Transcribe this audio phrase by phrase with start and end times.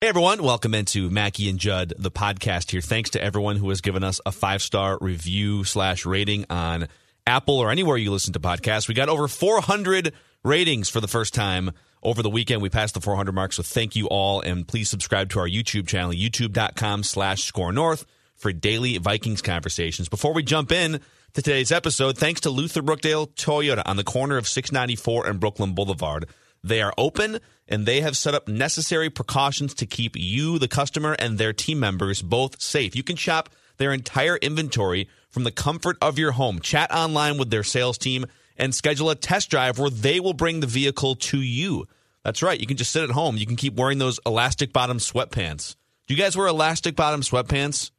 [0.00, 2.80] Hey everyone, welcome into Mackey and Judd, the podcast here.
[2.80, 6.86] Thanks to everyone who has given us a five star review slash rating on
[7.26, 8.86] Apple or anywhere you listen to podcasts.
[8.86, 10.12] We got over 400
[10.44, 12.62] ratings for the first time over the weekend.
[12.62, 14.40] We passed the 400 mark, so thank you all.
[14.40, 20.08] And please subscribe to our YouTube channel, youtube.com slash score north for daily Vikings conversations.
[20.08, 24.36] Before we jump in to today's episode, thanks to Luther Brookdale Toyota on the corner
[24.36, 26.28] of 694 and Brooklyn Boulevard.
[26.62, 31.14] They are open and they have set up necessary precautions to keep you, the customer,
[31.18, 32.96] and their team members both safe.
[32.96, 36.60] You can shop their entire inventory from the comfort of your home.
[36.60, 40.60] Chat online with their sales team and schedule a test drive where they will bring
[40.60, 41.86] the vehicle to you.
[42.24, 42.60] That's right.
[42.60, 43.36] You can just sit at home.
[43.36, 45.76] You can keep wearing those elastic bottom sweatpants.
[46.06, 47.90] Do you guys wear elastic bottom sweatpants?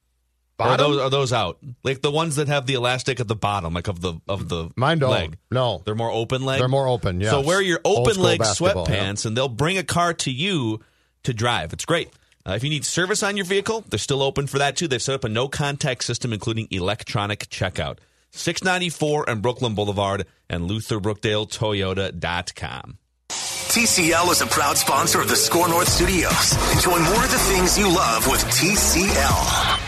[0.60, 1.58] Or Are those, are those out?
[1.84, 4.70] Like the ones that have the elastic at the bottom, like of the of the
[4.76, 5.12] Mine don't.
[5.12, 5.38] leg.
[5.50, 5.82] No.
[5.86, 6.60] They're more open leg.
[6.60, 7.30] They're more open, Yeah.
[7.32, 10.82] So wear your open leg basketball, sweatpants, and they'll bring a car to you
[11.24, 11.72] to drive.
[11.72, 12.10] It's great.
[12.46, 14.88] Uh, if you need service on your vehicle, they're still open for that too.
[14.88, 18.00] They've set up a no contact system, including electronic checkout.
[18.32, 22.98] 694 and Brooklyn Boulevard and LutherBrookdaleToyota.com.
[23.30, 26.54] TCL is a proud sponsor of the Score North Studios.
[26.74, 29.79] Enjoy more of the things you love with TCL.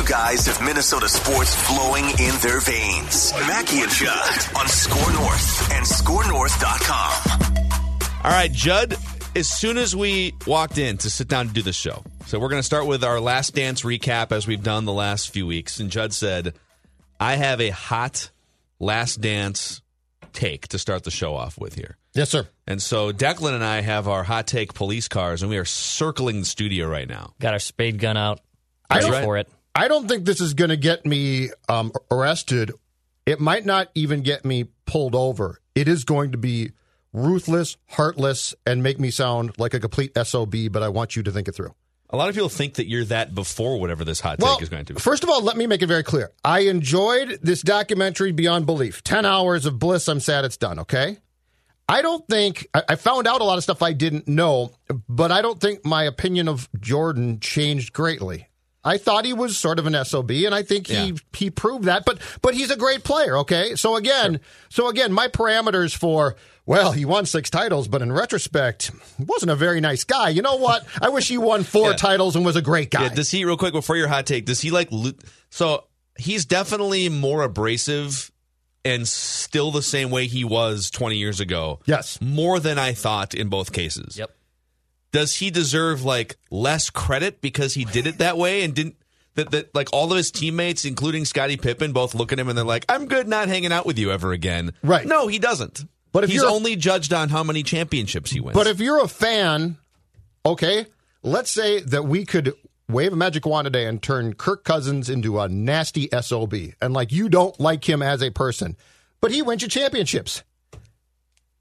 [0.00, 3.32] These two guys have Minnesota sports flowing in their veins.
[3.46, 8.20] Mackey and Judd on Score North and ScoreNorth.com.
[8.24, 8.96] All right, Judd,
[9.36, 12.48] as soon as we walked in to sit down to do the show, so we're
[12.48, 15.80] going to start with our last dance recap as we've done the last few weeks.
[15.80, 16.54] And Judd said,
[17.18, 18.30] I have a hot
[18.78, 19.82] last dance
[20.32, 21.98] take to start the show off with here.
[22.14, 22.48] Yes, sir.
[22.66, 26.38] And so Declan and I have our hot take police cars, and we are circling
[26.40, 27.34] the studio right now.
[27.38, 28.40] Got our spade gun out.
[28.88, 29.46] I Ready don't- for it.
[29.74, 32.72] I don't think this is going to get me um, arrested.
[33.26, 35.60] It might not even get me pulled over.
[35.74, 36.72] It is going to be
[37.12, 41.30] ruthless, heartless, and make me sound like a complete SOB, but I want you to
[41.30, 41.74] think it through.
[42.12, 44.68] A lot of people think that you're that before whatever this hot Well, take is
[44.68, 45.00] going to be.
[45.00, 46.32] first of all, let me make it very clear.
[46.44, 49.04] I enjoyed this documentary beyond belief.
[49.04, 50.08] 10 hours of bliss.
[50.08, 51.18] I'm sad it's done, okay?
[51.88, 54.72] I don't think, I, I found out a lot of stuff I didn't know,
[55.08, 58.48] but I don't think my opinion of Jordan changed greatly.
[58.82, 61.12] I thought he was sort of an SOB, and I think he Yeah.
[61.34, 62.04] he proved that.
[62.06, 63.36] But but he's a great player.
[63.38, 66.36] Okay, so again, so again, my parameters for
[66.66, 70.28] well, he won six titles, but in retrospect, he wasn't a very nice guy.
[70.30, 70.86] You know what?
[71.02, 71.96] I wish he won four Yeah.
[71.96, 73.04] titles and was a great guy.
[73.04, 74.46] Yeah, does he real quick before your hot take?
[74.46, 75.12] Does he like lo-
[75.50, 75.84] so?
[76.18, 78.30] He's definitely more abrasive
[78.84, 81.80] and still the same way he was 20 years ago.
[81.86, 82.18] Yes.
[82.20, 84.16] more than I thought in both cases.
[84.18, 84.30] Yep.
[85.12, 88.96] Does he deserve like less credit because he did it that way and didn't?
[89.34, 92.58] That, that like all of his teammates, including Scottie Pippen, both look at him and
[92.58, 95.06] they're like, "I'm good, not hanging out with you ever again." Right.
[95.06, 95.84] No, he doesn't.
[96.12, 98.54] But if he's you're only judged on how many championships he wins.
[98.54, 99.78] But if you're a fan,
[100.44, 100.86] okay,
[101.22, 102.54] let's say that we could
[102.88, 106.54] wave a magic wand today and turn Kirk Cousins into a nasty SOB.
[106.80, 108.76] And like you don't like him as a person,
[109.20, 110.42] but he wins you championships.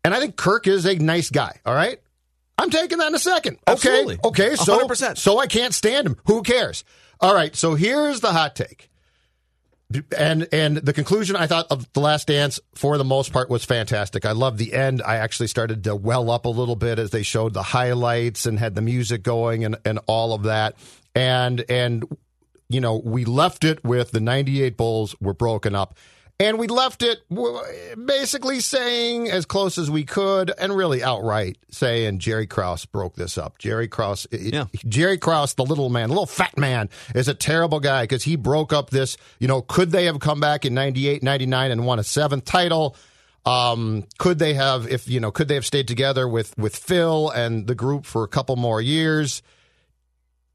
[0.04, 2.00] And I think Kirk is a nice guy, all right?
[2.60, 3.58] I'm taking that in a second.
[3.66, 4.20] Absolutely.
[4.24, 4.50] Okay.
[4.52, 4.56] Okay.
[4.56, 5.18] So, 100%.
[5.18, 6.18] so I can't stand him.
[6.26, 6.84] Who cares?
[7.22, 7.56] All right.
[7.56, 8.90] So here's the hot take.
[10.16, 13.66] And and the conclusion I thought of the last dance for the most part was
[13.66, 14.24] fantastic.
[14.24, 15.02] I loved the end.
[15.02, 18.60] I actually started to well up a little bit as they showed the highlights and
[18.60, 20.76] had the music going and, and all of that.
[21.16, 22.06] And and
[22.70, 25.98] you know, we left it with the 98 Bulls were broken up.
[26.42, 27.20] And we left it
[28.06, 33.38] basically saying as close as we could and really outright saying Jerry Krause broke this
[33.38, 33.58] up.
[33.58, 34.68] Jerry Krause, Yeah.
[34.88, 38.38] Jerry Krause, the little man, the little fat man, is a terrible guy because he
[38.38, 39.18] broke up this.
[39.40, 42.96] You know, could they have come back in 98, 99 and won a seventh title?
[43.46, 47.30] Um, could they have, if you know, could they have stayed together with with Phil
[47.32, 49.42] and the group for a couple more years?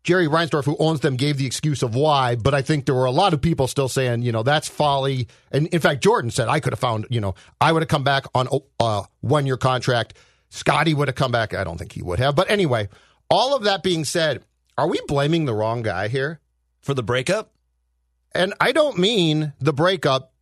[0.04, 3.06] Jerry Reinsdorf, who owns them, gave the excuse of why, but I think there were
[3.06, 5.28] a lot of people still saying, you know, that's folly.
[5.50, 8.04] And in fact, Jordan said, I could have found, you know, I would have come
[8.04, 10.14] back on oh, uh, a one year contract.
[10.50, 11.54] Scottie would have come back.
[11.54, 12.36] I don't think he would have.
[12.36, 12.88] But anyway,
[13.30, 14.44] all of that being said,
[14.76, 16.40] are we blaming the wrong guy here?
[16.82, 17.52] For the breakup?
[18.34, 20.32] And I don't mean the breakup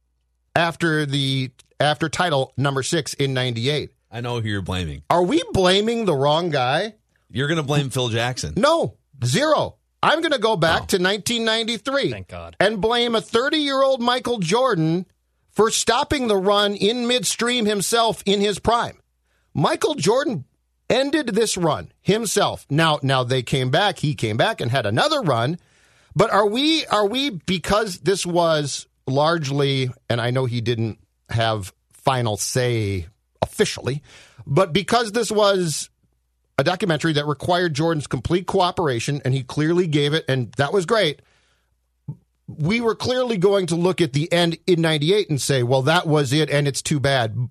[0.56, 3.92] after the after title number six in '98.
[4.10, 5.02] I know who you're blaming.
[5.08, 6.94] Are we blaming the wrong guy?
[7.30, 8.54] You're going to blame Phil Jackson.
[8.56, 9.76] No, zero.
[10.02, 10.86] I'm going to go back oh.
[10.86, 12.10] to 1993.
[12.10, 12.56] Thank God.
[12.58, 15.06] And blame a 30 year old Michael Jordan
[15.50, 18.98] for stopping the run in midstream himself in his prime.
[19.54, 20.44] Michael Jordan
[20.88, 22.66] ended this run himself.
[22.68, 23.98] Now, now they came back.
[23.98, 25.58] He came back and had another run.
[26.14, 30.98] But are we are we because this was largely, and I know he didn't
[31.30, 33.06] have final say
[33.40, 34.02] officially,
[34.46, 35.88] but because this was
[36.58, 40.86] a documentary that required Jordan's complete cooperation, and he clearly gave it, and that was
[40.86, 41.22] great.
[42.46, 46.06] We were clearly going to look at the end in 98 and say, well, that
[46.06, 47.48] was it, and it's too bad.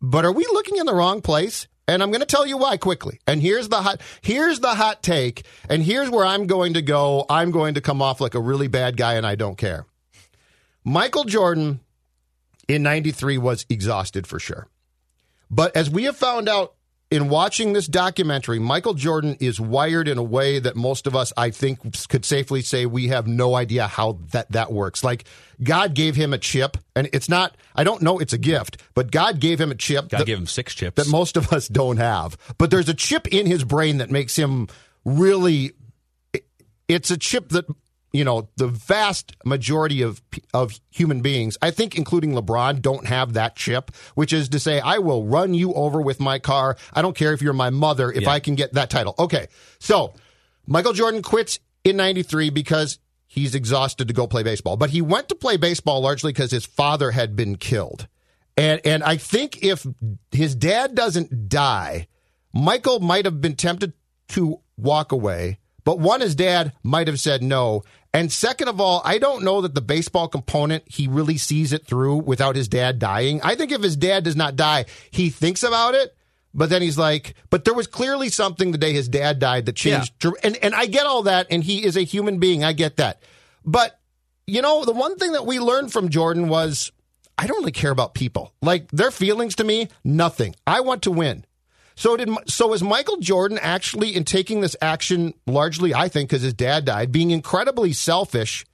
[0.00, 1.66] But are we looking in the wrong place?
[1.86, 3.20] And I'm going to tell you why quickly.
[3.26, 7.26] And here's the hot here's the hot take, and here's where I'm going to go.
[7.28, 9.86] I'm going to come off like a really bad guy and I don't care.
[10.84, 11.80] Michael Jordan
[12.68, 14.68] in 93 was exhausted for sure.
[15.50, 16.74] But as we have found out
[17.10, 21.32] in watching this documentary, Michael Jordan is wired in a way that most of us,
[21.36, 25.02] I think, could safely say we have no idea how that, that works.
[25.02, 25.24] Like,
[25.60, 29.10] God gave him a chip, and it's not, I don't know it's a gift, but
[29.10, 30.08] God gave him a chip.
[30.08, 31.02] God that, gave him six chips.
[31.02, 32.38] That most of us don't have.
[32.58, 34.68] But there's a chip in his brain that makes him
[35.04, 35.72] really,
[36.86, 37.66] it's a chip that
[38.12, 40.20] you know the vast majority of
[40.52, 44.80] of human beings i think including lebron don't have that chip which is to say
[44.80, 48.10] i will run you over with my car i don't care if you're my mother
[48.10, 48.30] if Yeah.
[48.30, 49.46] i can get that title okay
[49.78, 50.14] so
[50.66, 55.28] michael jordan quits in 93 because he's exhausted to go play baseball but he went
[55.28, 58.08] to play baseball largely because his father had been killed
[58.56, 59.86] and and i think if
[60.32, 62.08] his dad doesn't die
[62.52, 63.92] michael might have been tempted
[64.28, 67.82] to walk away but one, his dad might have said no.
[68.12, 71.86] And second of all, I don't know that the baseball component, he really sees it
[71.86, 73.40] through without his dad dying.
[73.42, 76.16] I think if his dad does not die, he thinks about it,
[76.52, 79.76] but then he's like, but there was clearly something the day his dad died that
[79.76, 80.12] changed.
[80.42, 82.64] And, and I get all that, and he is a human being.
[82.64, 83.22] I get that.
[83.64, 84.00] But,
[84.46, 86.90] you know, the one thing that we learned from Jordan was
[87.38, 88.52] I don't really care about people.
[88.60, 90.56] Like their feelings to me, nothing.
[90.66, 91.44] I want to win.
[92.00, 96.40] So did so is Michael Jordan actually in taking this action largely I think because
[96.40, 98.64] his dad died being incredibly selfish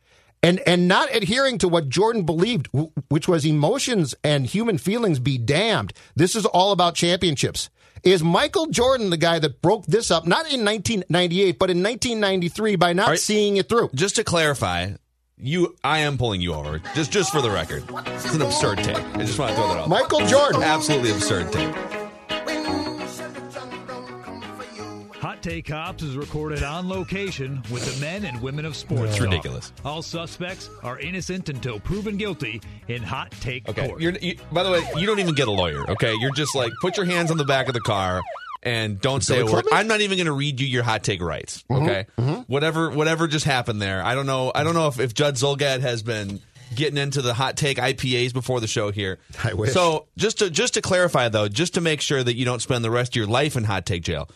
[0.44, 2.69] and and not adhering to what Jordan believed
[3.08, 7.69] which was emotions and human feelings be damned this is all about championships
[8.05, 12.76] is Michael Jordan the guy that broke this up not in 1998 but in 1993
[12.76, 14.93] by not Are- seeing it through Just to clarify,
[15.37, 16.81] you, I am pulling you over.
[16.94, 18.96] Just, just for the record, it's an absurd take.
[18.96, 19.88] I just want to throw that out.
[19.88, 21.96] Michael Jordan Absolutely absurd take.
[25.47, 29.11] Hot Take Cops is recorded on location with the men and women of sports.
[29.11, 29.27] It's Talk.
[29.27, 29.73] ridiculous.
[29.85, 33.87] All suspects are innocent until proven guilty in Hot Take Okay.
[33.87, 34.01] Court.
[34.01, 35.89] You're, you, by the way, you don't even get a lawyer.
[35.89, 36.17] Okay.
[36.19, 38.23] You're just like put your hands on the back of the car
[38.65, 39.67] and don't say a word.
[39.67, 39.73] Clubman?
[39.73, 41.63] I'm not even going to read you your hot take rights.
[41.71, 42.07] Mm-hmm, okay.
[42.19, 42.41] Mm-hmm.
[42.53, 42.91] Whatever.
[42.91, 44.03] Whatever just happened there.
[44.03, 44.50] I don't know.
[44.53, 46.41] I don't know if if Judd Zulgad has been
[46.75, 49.19] getting into the hot take IPAs before the show here.
[49.45, 49.73] I wish.
[49.73, 52.85] So just to just to clarify though, just to make sure that you don't spend
[52.85, 54.29] the rest of your life in hot take jail.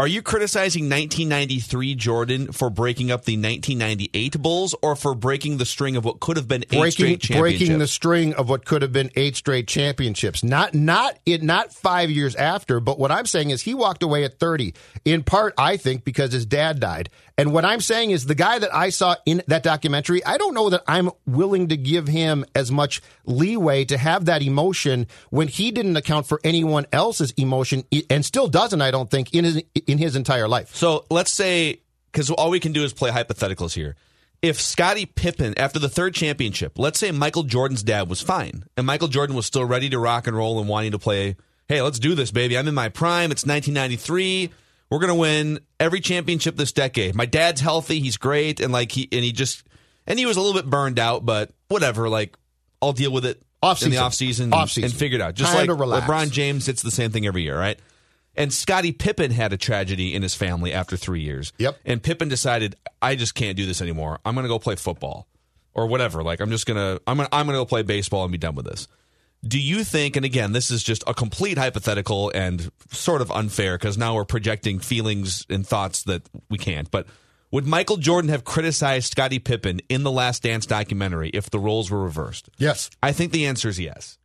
[0.00, 5.66] Are you criticizing 1993 Jordan for breaking up the 1998 Bulls or for breaking the
[5.66, 7.40] string of what could have been eight breaking straight championships?
[7.40, 10.44] breaking the string of what could have been eight straight championships.
[10.44, 14.22] Not not it not five years after, but what I'm saying is he walked away
[14.22, 14.72] at 30.
[15.04, 17.10] In part, I think because his dad died.
[17.36, 20.54] And what I'm saying is the guy that I saw in that documentary, I don't
[20.54, 25.46] know that I'm willing to give him as much leeway to have that emotion when
[25.46, 29.62] he didn't account for anyone else's emotion and still doesn't, I don't think, in his
[29.88, 30.74] in his entire life.
[30.76, 31.80] So let's say,
[32.12, 33.96] because all we can do is play hypotheticals here.
[34.40, 38.86] If Scottie Pippen, after the third championship, let's say Michael Jordan's dad was fine, and
[38.86, 41.34] Michael Jordan was still ready to rock and roll and wanting to play,
[41.66, 42.56] hey, let's do this, baby.
[42.56, 43.32] I'm in my prime.
[43.32, 44.50] It's 1993.
[44.90, 47.14] We're gonna win every championship this decade.
[47.16, 47.98] My dad's healthy.
[48.00, 49.64] He's great, and like he and he just
[50.06, 52.08] and he was a little bit burned out, but whatever.
[52.08, 52.36] Like
[52.80, 53.98] I'll deal with it in the Off-season.
[53.98, 54.84] off season, Off-season.
[54.84, 55.34] and figure it out.
[55.34, 56.04] Just Kinda like.
[56.04, 57.78] LeBron James, it's the same thing every year, right?
[58.38, 61.52] And Scottie Pippen had a tragedy in his family after three years.
[61.58, 61.78] Yep.
[61.84, 64.20] And Pippen decided, I just can't do this anymore.
[64.24, 65.26] I'm going to go play football
[65.74, 66.22] or whatever.
[66.22, 68.66] Like I'm just gonna, I'm gonna, I'm gonna go play baseball and be done with
[68.66, 68.88] this.
[69.46, 73.78] Do you think, and again, this is just a complete hypothetical and sort of unfair
[73.78, 77.06] because now we're projecting feelings and thoughts that we can't, but
[77.52, 81.90] would Michael Jordan have criticized Scottie Pippen in the Last Dance documentary if the roles
[81.90, 82.50] were reversed?
[82.58, 82.90] Yes.
[83.02, 84.18] I think the answer is yes.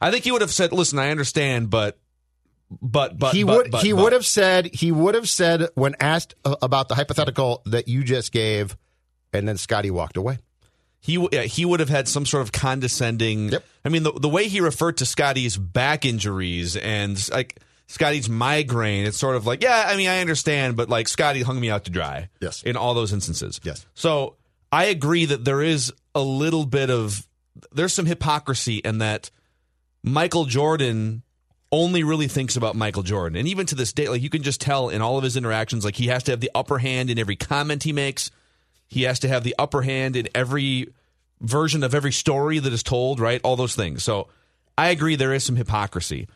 [0.00, 1.98] I think he would have said, "Listen, I understand, but,
[2.70, 5.68] but, but he but, would but, he but." would have said he would have said
[5.74, 8.76] when asked uh, about the hypothetical that you just gave,
[9.32, 10.38] and then Scottie walked away.
[11.00, 13.50] he he would have had some sort of condescending.
[13.50, 13.64] Yep.
[13.84, 19.06] I mean, the the way he referred to Scottie's back injuries and like Scottie's migraine,
[19.06, 21.84] it's sort of like, yeah, I mean, I understand, but like Scottie hung me out
[21.84, 22.28] to dry.
[22.40, 22.62] Yes.
[22.62, 23.60] in all those instances.
[23.62, 23.86] Yes.
[23.94, 24.36] So
[24.70, 27.26] I agree that there is a little bit of
[27.72, 29.30] there's some hypocrisy in that
[30.02, 31.22] Michael Jordan
[31.70, 33.36] only really thinks about Michael Jordan.
[33.36, 35.84] And even to this day, like you can just tell in all of his interactions,
[35.84, 38.30] like he has to have the upper hand in every comment he makes.
[38.86, 40.92] He has to have the upper hand in every
[41.40, 43.40] version of every story that is told, right?
[43.44, 44.02] All those things.
[44.02, 44.28] So
[44.76, 46.28] I agree there is some hypocrisy.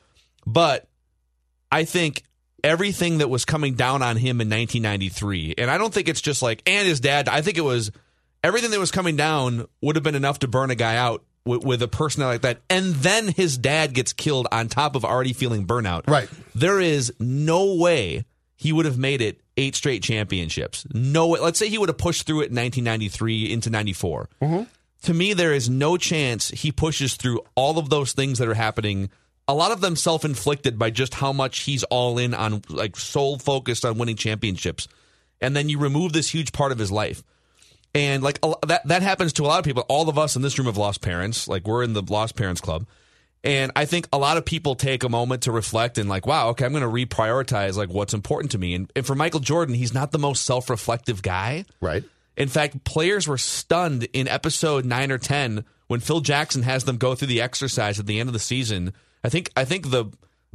[0.47, 0.87] But
[1.71, 2.25] I think
[2.63, 6.43] everything that was coming down on him in 1993, and I don't think it's just
[6.43, 7.91] like, and his dad, I think it was
[8.45, 11.65] everything that was coming down would have been enough to burn a guy out with,
[11.65, 12.63] with a personality like that.
[12.71, 16.09] And then his dad gets killed on top of already feeling burnout.
[16.09, 16.29] Right.
[16.55, 18.25] There is no way
[18.57, 20.87] he would have made it eight straight championships.
[20.93, 21.41] No way.
[21.41, 24.29] Let's say he would have pushed through it in 1993 into 94.
[24.41, 24.63] Mm-hmm.
[25.03, 28.55] To me, there is no chance he pushes through all of those things that are
[28.55, 29.11] happening.
[29.49, 32.97] A lot of them self inflicted by just how much he's all in on, like,
[32.97, 34.87] sole focused on winning championships.
[35.41, 37.25] And then you remove this huge part of his life.
[37.95, 39.85] And like a that that happens to a lot of people.
[39.89, 41.47] All of us in this room have lost parents.
[41.47, 42.87] Like we're in the lost parents club.
[43.45, 46.51] And I think a lot of people take a moment to reflect and like, wow,
[46.51, 48.75] okay, I'm going to reprioritize like what's important to me.
[48.75, 51.65] And, and for Michael Jordan, he's not the most self-reflective guy.
[51.81, 52.05] Right.
[52.37, 56.99] In fact, players were stunned in episode 9 or 10 when Phil Jackson has them
[56.99, 58.93] go through the exercise at the end of the season.
[59.25, 60.07] I think I think the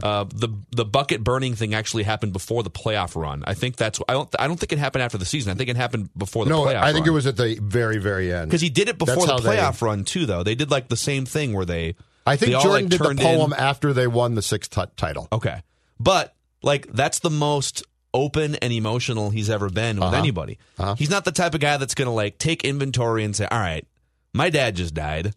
[0.04, 3.44] uh, the the bucket burning thing actually happened before the playoff run.
[3.48, 5.52] I think that's I don't I don't think it happened after the season.
[5.52, 7.14] I think it happened before the No, playoff I think run.
[7.14, 8.50] it was at the very, very end.
[8.50, 10.44] Because he did it before That's the how they- playoff run too, though.
[10.44, 11.96] They did like the same thing where they.
[12.28, 14.70] I think they all, Jordan like, did the poem in- after they won the sixth
[14.72, 15.28] t- title.
[15.32, 15.62] Okay,
[16.00, 20.16] but like that's the most open and emotional he's ever been with Uh-huh.
[20.18, 20.58] anybody.
[20.98, 23.60] He's not the type of guy that's going to like take inventory and say, "All
[23.60, 23.86] right,
[24.34, 25.34] my dad just died,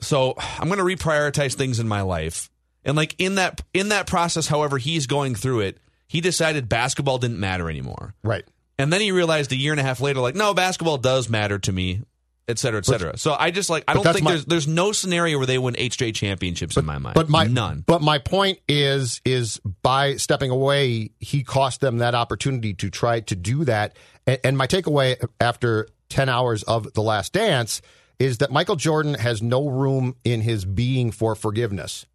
[0.00, 2.48] so I'm going to reprioritize things in my life."
[2.84, 7.18] And like in that in that process, however he's going through it, he decided basketball
[7.18, 8.14] didn't matter anymore.
[8.22, 8.44] Right.
[8.78, 11.58] And then he realized a year and a half later, like, no, basketball does matter
[11.60, 12.02] to me,
[12.48, 13.16] et cetera, et cetera.
[13.16, 15.76] so I just like I don't think my- there's there's no scenario where they win
[15.90, 17.14] straight championships in my mind.
[17.14, 17.84] But my none.
[17.86, 23.20] But my point is is by stepping away, he cost them that opportunity to try
[23.20, 23.96] to do that.
[24.26, 27.80] And, and my takeaway after ten hours of the Last Dance
[28.18, 32.06] is that Michael Jordan has no room in his being for forgiveness.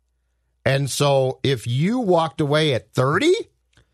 [0.67, 3.33] And so if you walked away at thirty.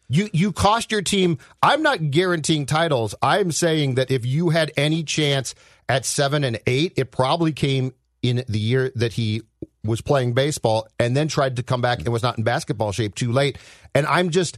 [0.10, 1.39] You you cost your team.
[1.63, 3.15] I'm not guaranteeing titles.
[3.22, 5.56] I'm saying that if you had any chance
[5.89, 9.44] at seven and eight, it probably came in the year that he
[9.84, 13.15] was playing baseball and then tried to come back and was not in basketball shape
[13.15, 13.58] too late.
[13.96, 14.58] And I'm just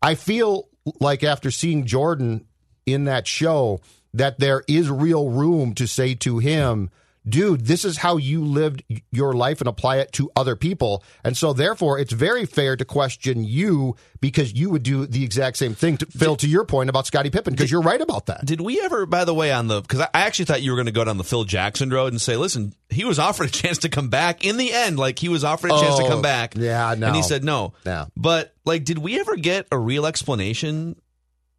[0.00, 0.68] I feel
[1.00, 2.46] like after seeing Jordan
[2.86, 3.80] in that show
[4.12, 6.90] that there is real room to say to him,
[7.28, 11.02] dude, this is how you lived your life and apply it to other people.
[11.24, 15.56] And so therefore it's very fair to question you because you would do the exact
[15.56, 18.44] same thing to Phil to your point about Scottie Pippen because you're right about that.
[18.44, 20.86] Did we ever, by the way, on the because I actually thought you were going
[20.86, 23.78] to go down the Phil Jackson road and say, listen, he was offered a chance
[23.78, 26.22] to come back in the end, like he was offered a chance to Oh, come
[26.22, 26.54] back.
[26.56, 27.06] yeah, no.
[27.06, 27.72] and he said no.
[27.86, 28.06] No.
[28.16, 30.96] But like, did we ever get a real explanation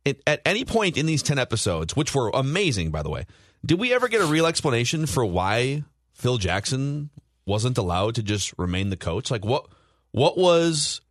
[0.05, 3.25] at, at any point in these ten episodes, which were amazing, by the way?
[3.65, 7.09] Did we ever get a real explanation for why Phil Jackson
[7.47, 9.31] wasn't allowed to just remain the coach?
[9.31, 9.67] Like, what
[10.11, 11.01] what was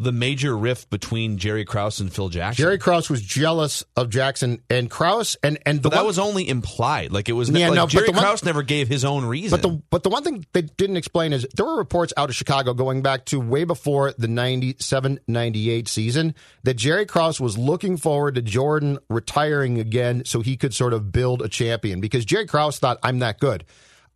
[0.00, 2.62] the major rift between Jerry Krause and Phil Jackson?
[2.62, 6.48] Jerry Krause was jealous of Jackson and Krause and and But that one- was only
[6.48, 7.12] implied.
[7.12, 7.50] Like it was.
[7.50, 9.50] Yeah, like no, Jerry the one- Krause never gave his own reason.
[9.60, 12.34] But the but the one thing they didn't explain is there were reports out of
[12.34, 18.34] Chicago going back to way before the 97-98 season that Jerry Krause was looking forward
[18.36, 22.78] to Jordan retiring again so he could sort of build a champion because Jerry Krause
[22.78, 23.64] thought I'm that good.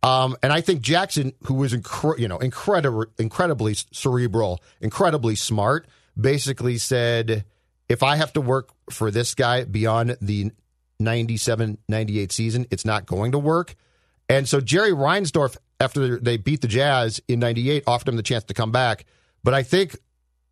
[0.05, 5.87] Um, and I think Jackson, who was incre- you know incredible, incredibly cerebral, incredibly smart,
[6.19, 7.43] basically said,
[7.89, 10.51] if I have to work for this guy beyond the
[10.99, 13.73] 97 98 season, it's not going to work.
[14.29, 18.43] And so Jerry Reinsdorf, after they beat the Jazz in 98, offered him the chance
[18.43, 19.05] to come back.
[19.43, 19.97] But I think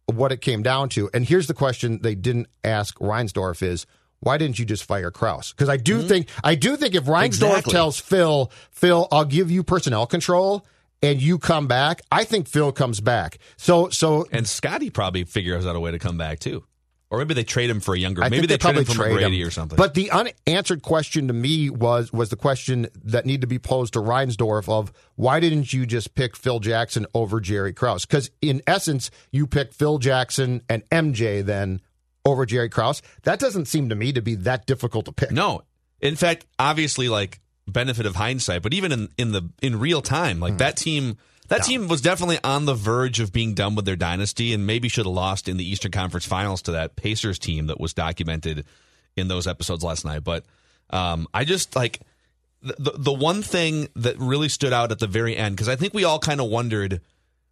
[0.07, 3.85] what it came down to, and here's the question they didn't ask Reinsdorf is,
[4.23, 5.51] why didn't you just fire Krause?
[5.51, 6.07] Because I do mm-hmm.
[6.07, 7.71] think I do think if Reinsdorf Exactly.
[7.73, 10.65] tells Phil, Phil, I'll give you personnel control
[11.01, 13.37] and you come back, I think Phil comes back.
[13.57, 16.63] So so And Scottie probably figures out a way to come back too.
[17.09, 18.23] Or maybe they trade him for a younger.
[18.23, 19.47] I maybe think they, trade probably him for trade McGrady him.
[19.47, 19.75] or something.
[19.75, 23.93] But the unanswered question to me was was the question that needed to be posed
[23.93, 28.07] to Reinsdorf of why didn't you just pick Phil Jackson over Jerry Krause?
[28.07, 31.81] Because in essence, you picked Phil Jackson and MJ then
[32.25, 33.01] over Jerry Krause.
[33.23, 35.31] That doesn't seem to me to be that difficult to pick.
[35.31, 35.63] no,
[36.01, 38.61] in fact, obviously, like benefit of hindsight.
[38.61, 41.17] But even in in the in real time, like that team.
[41.49, 44.87] That team was definitely on the verge of being done with their dynasty and maybe
[44.87, 48.65] should have lost in the Eastern Conference Finals to that Pacers team that was documented
[49.15, 50.23] in those episodes last night.
[50.23, 50.45] But
[50.89, 51.99] um, I just like
[52.63, 55.75] the, the the one thing that really stood out at the very end because I
[55.75, 57.01] think we all kind of wondered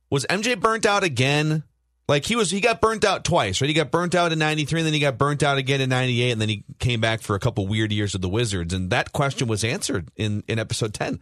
[0.10, 1.64] was MJ burnt out again?
[2.12, 3.70] Like he was, he got burnt out twice, right?
[3.70, 6.32] He got burnt out in '93, and then he got burnt out again in '98,
[6.32, 9.14] and then he came back for a couple weird years with the Wizards, and that
[9.14, 11.22] question was answered in in episode ten.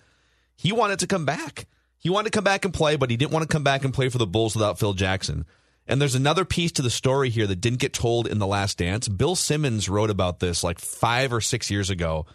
[0.56, 1.68] He wanted to come back.
[2.00, 3.94] He wanted to come back and play, but he didn't want to come back and
[3.94, 5.46] play for the Bulls without Phil Jackson.
[5.86, 8.80] And there's another piece to the story here that didn't get told in the Last
[8.80, 9.08] Dance.
[9.08, 12.26] Bill Simmons wrote about this like five or six years ago,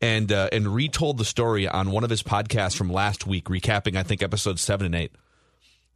[0.00, 3.96] and uh, and retold the story on one of his podcasts from last week, recapping
[3.96, 5.12] I think episodes seven and eight.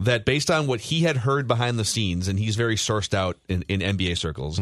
[0.00, 3.36] That based on what he had heard behind the scenes, and he's very sourced out
[3.48, 4.58] in, in NBA circles,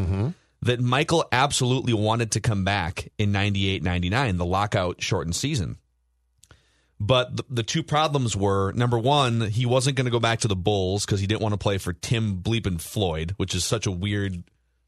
[0.62, 5.76] that Michael absolutely wanted to come back in 98 99, the lockout shortened season.
[7.00, 10.48] But the, the two problems were number one, he wasn't going to go back to
[10.48, 13.86] the Bulls because he didn't want to play for Tim Bleepin Floyd, which is such
[13.86, 14.42] a weird,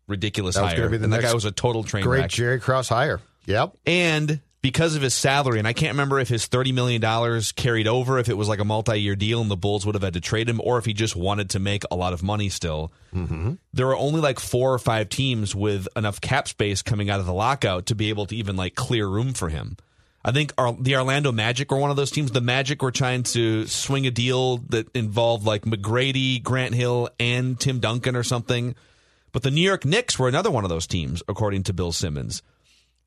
[0.08, 0.76] ridiculous That hire.
[0.76, 2.30] gonna be the and that guy was a total train wreck Great wreck.
[2.30, 3.20] Jerry Krause hire.
[3.46, 3.76] Yep.
[3.86, 8.18] And because of his salary, and I can't remember if his $30 million carried over,
[8.18, 10.20] if it was like a multi year deal and the Bulls would have had to
[10.20, 12.92] trade him, or if he just wanted to make a lot of money still.
[13.14, 13.54] Mm-hmm.
[13.72, 17.26] There were only like four or five teams with enough cap space coming out of
[17.26, 19.76] the lockout to be able to even like clear room for him.
[20.22, 22.30] I think our, the Orlando Magic were one of those teams.
[22.30, 27.58] The Magic were trying to swing a deal that involved like McGrady, Grant Hill, and
[27.58, 28.74] Tim Duncan or something.
[29.32, 32.42] But the New York Knicks were another one of those teams, according to Bill Simmons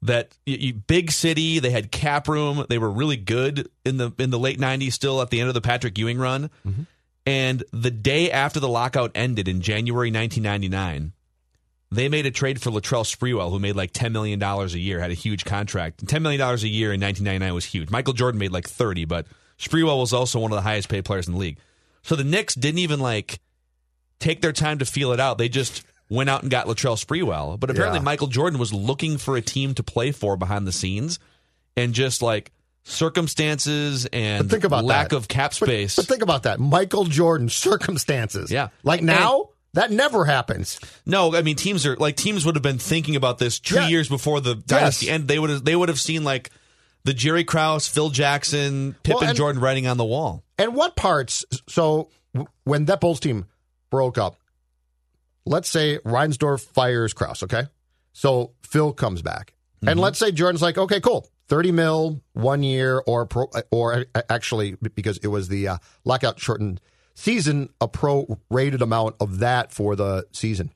[0.03, 1.59] that y- y- big city.
[1.59, 2.65] They had cap room.
[2.69, 4.93] They were really good in the in the late '90s.
[4.93, 6.83] Still at the end of the Patrick Ewing run, mm-hmm.
[7.25, 11.13] and the day after the lockout ended in January 1999,
[11.91, 14.99] they made a trade for Latrell Sprewell, who made like ten million dollars a year,
[14.99, 16.07] had a huge contract.
[16.07, 17.89] Ten million dollars a year in 1999 was huge.
[17.89, 21.27] Michael Jordan made like 30, but Sprewell was also one of the highest paid players
[21.27, 21.57] in the league.
[22.01, 23.39] So the Knicks didn't even like
[24.19, 25.37] take their time to feel it out.
[25.37, 27.59] They just went out and got Latrell Sprewell.
[27.59, 28.03] But apparently, Yeah.
[28.03, 31.19] Michael Jordan was looking for a team to play for behind the scenes,
[31.77, 32.51] and just like
[32.85, 35.15] circumstances and But think about lack that.
[35.17, 35.95] of cap space.
[35.95, 36.59] But, think about that.
[36.59, 38.51] Michael Jordan circumstances.
[38.51, 38.69] Yeah.
[38.83, 40.79] Like now, that never happens.
[41.05, 43.87] no, I mean teams are like teams would have been thinking about this two Yeah.
[43.87, 45.27] years before the dynasty end.
[45.27, 46.49] They would have they would have seen like
[47.05, 50.43] the Jerry Krause, Phil Jackson, Pippen, Well, and- Jordan writing on the wall.
[50.57, 51.43] And what parts?
[51.67, 52.09] So
[52.63, 53.45] when that Bulls team
[53.89, 54.35] broke up,
[55.45, 57.63] let's say Reinsdorf fires Krause, okay?
[58.13, 59.53] So Phil comes back.
[59.85, 61.27] And let's say Jordan's like, okay, cool.
[61.49, 66.79] 30 mil one year or pro, or actually because it was the uh, lockout shortened
[67.15, 70.71] season, a pro rated amount of that for the season.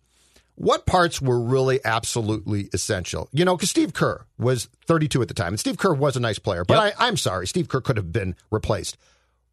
[0.56, 3.30] What parts were really absolutely essential?
[3.32, 6.20] You know, because Steve Kerr was 32 at the time, and Steve Kerr was a
[6.20, 6.96] nice player, but Yep.
[7.00, 8.98] I, I'm sorry, Steve Kerr could have been replaced.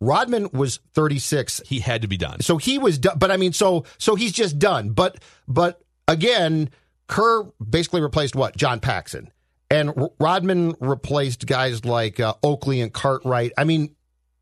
[0.00, 2.40] Rodman was 36, He had to be done.
[2.40, 3.18] so he was done.
[3.18, 4.90] But I mean, so so he's just done.
[4.90, 6.70] But but again,
[7.06, 9.30] Kerr basically replaced what John Paxson,
[9.70, 13.52] and R- Rodman replaced guys like uh, Oakley and Cartwright.
[13.56, 13.94] I mean,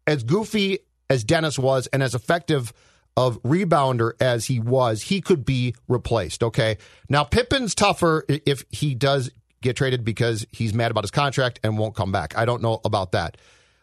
[0.06, 2.72] as goofy as Dennis was, and as effective
[3.16, 6.42] of rebounder as he was, he could be replaced.
[6.42, 11.60] Okay, now Pippen's tougher if he does get traded because he's mad about his contract
[11.62, 12.36] and won't come back.
[12.36, 13.36] I don't know about that.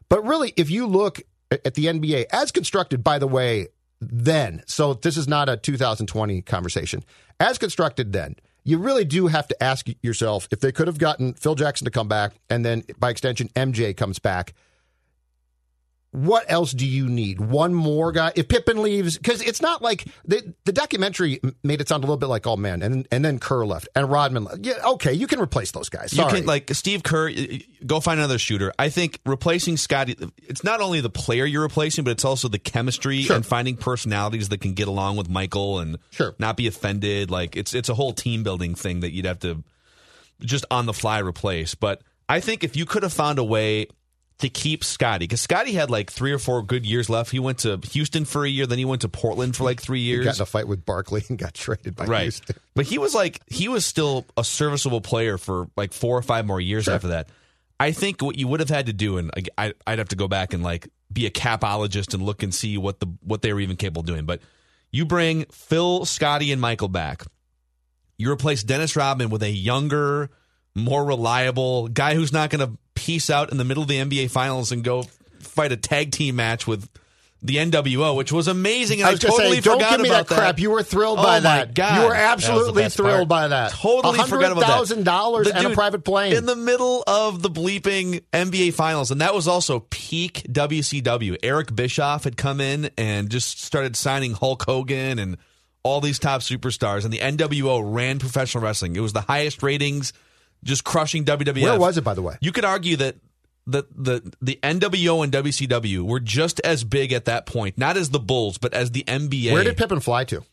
[0.09, 3.67] But really, if you look at the NBA as constructed, by the way,
[4.01, 7.03] then, so this is not a 2020 conversation,
[7.39, 11.33] as constructed then, you really do have to ask yourself if they could have gotten
[11.33, 14.53] Phil Jackson to come back and then by extension MJ comes back.
[16.11, 17.39] What else do you need?
[17.39, 18.31] One more guy?
[18.35, 22.17] If Pippen leaves, because it's not like the, the documentary made it sound a little
[22.17, 24.65] bit like, oh man, and and then Kerr left and Rodman left.
[24.65, 26.11] Yeah, okay, you can replace those guys.
[26.11, 26.31] Sorry.
[26.31, 27.29] You can like Steve Kerr.
[27.85, 28.73] Go find another shooter.
[28.79, 30.15] I think replacing Scottie.
[30.47, 33.35] It's not only the player you're replacing, but it's also the chemistry Sure.
[33.35, 36.33] and finding personalities that can get along with Michael and Sure.
[36.39, 37.29] not be offended.
[37.29, 39.63] Like it's it's a whole team building thing that you'd have to
[40.41, 41.75] just on the fly replace.
[41.75, 43.87] But I think if you could have found a way
[44.39, 47.31] to keep Scottie, because Scottie had like three or four good years left.
[47.31, 49.99] He went to Houston for a year, then he went to Portland for like three
[49.99, 50.25] he years.
[50.25, 52.21] got in a fight with Barkley and got traded by right.
[52.23, 52.55] Houston.
[52.75, 56.45] But he was like he was still a serviceable player for like four or five
[56.45, 57.27] more years after that.
[57.77, 60.29] I think what you would have had to do, and I, I'd have to go
[60.29, 63.59] back and like be a capologist and look and see what the what they were
[63.59, 64.25] even capable of doing.
[64.25, 64.41] But
[64.91, 67.23] you bring Phil, Scottie, and Michael back.
[68.17, 70.29] You replace Dennis Rodman with a younger,
[70.79, 74.29] more reliable guy who's not going to piece out in the middle of the NBA
[74.31, 75.03] Finals and go
[75.39, 76.89] fight a tag team match with
[77.41, 78.99] the NWO, which was amazing.
[78.99, 80.59] And I I, was gonna totally say, don't forgot give me about that crap.
[80.59, 81.73] You were thrilled Oh by my that.
[81.73, 81.95] God.
[81.95, 83.27] You were That was the absolutely thrilled part.
[83.29, 83.71] by that.
[83.71, 84.67] Totally forgot about that.
[84.67, 86.33] thousand dollars The and a private plane.
[86.35, 91.37] in the middle of the bleeping NBA Finals, and that was also peak WCW.
[91.41, 95.37] Eric Bischoff had come in and just started signing Hulk Hogan and
[95.81, 98.97] all these top superstars, and the NWO ran professional wrestling.
[98.97, 100.11] It was the highest ratings,
[100.63, 101.61] just crushing WWF.
[101.61, 102.37] Where was it, by the way?
[102.41, 103.15] You could argue that
[103.67, 108.09] the the the NWO and WCW were just as big at that point, not as
[108.09, 109.53] the Bulls, but as the NBA.
[109.53, 110.43] Where did Pippen fly to?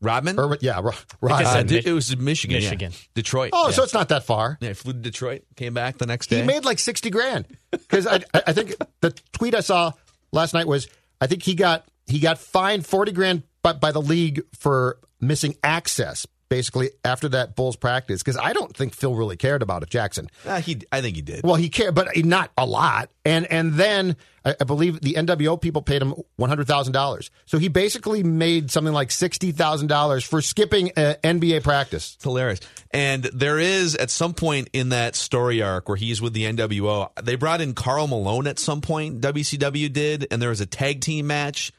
[0.00, 0.38] Rodman?
[0.38, 1.46] Or, yeah, Ro- Rodman.
[1.46, 2.56] Uh, Mich- it was in Michigan.
[2.60, 2.70] yeah.
[2.70, 2.92] Michigan.
[3.14, 3.50] Detroit.
[3.52, 3.74] Oh, yeah.
[3.74, 4.58] so it's not that far.
[4.60, 6.40] Yeah, he flew to Detroit, came back the next day.
[6.40, 9.92] He made like sixty grand because I, I I think the tweet I saw
[10.32, 10.88] last night was
[11.20, 15.54] I think he got he got fined forty grand by, by the league for missing
[15.62, 19.88] access basically after that Bulls practice because I don't think Phil really cared about it
[19.88, 20.28] Jackson.
[20.46, 21.44] Ah, he, I think he did.
[21.44, 23.08] Well, he cared, but not a lot.
[23.24, 27.30] And and then I, I believe the NWO people paid him one hundred thousand dollars.
[27.46, 32.16] So he basically made something like sixty thousand dollars for skipping a NBA practice.
[32.16, 32.60] It's hilarious.
[32.90, 37.08] And there is at some point in that story arc where he's with the NWO,
[37.22, 39.22] they brought in Karl Malone at some point.
[39.22, 41.72] WCW did, and there was a tag team match.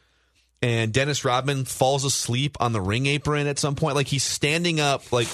[0.63, 3.95] And Dennis Rodman falls asleep on the ring apron at some point.
[3.95, 5.27] Like he's standing up, like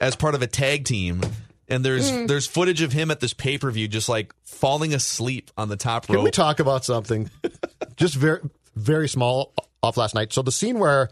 [0.00, 1.22] as part of a tag team.
[1.68, 2.26] And there's Hmm.
[2.26, 5.76] there's footage of him at this pay per view just like falling asleep on the
[5.76, 6.16] top row.
[6.16, 7.30] Can we talk about something
[7.96, 8.40] just very
[8.76, 10.32] very small off last night?
[10.32, 11.08] So the scene where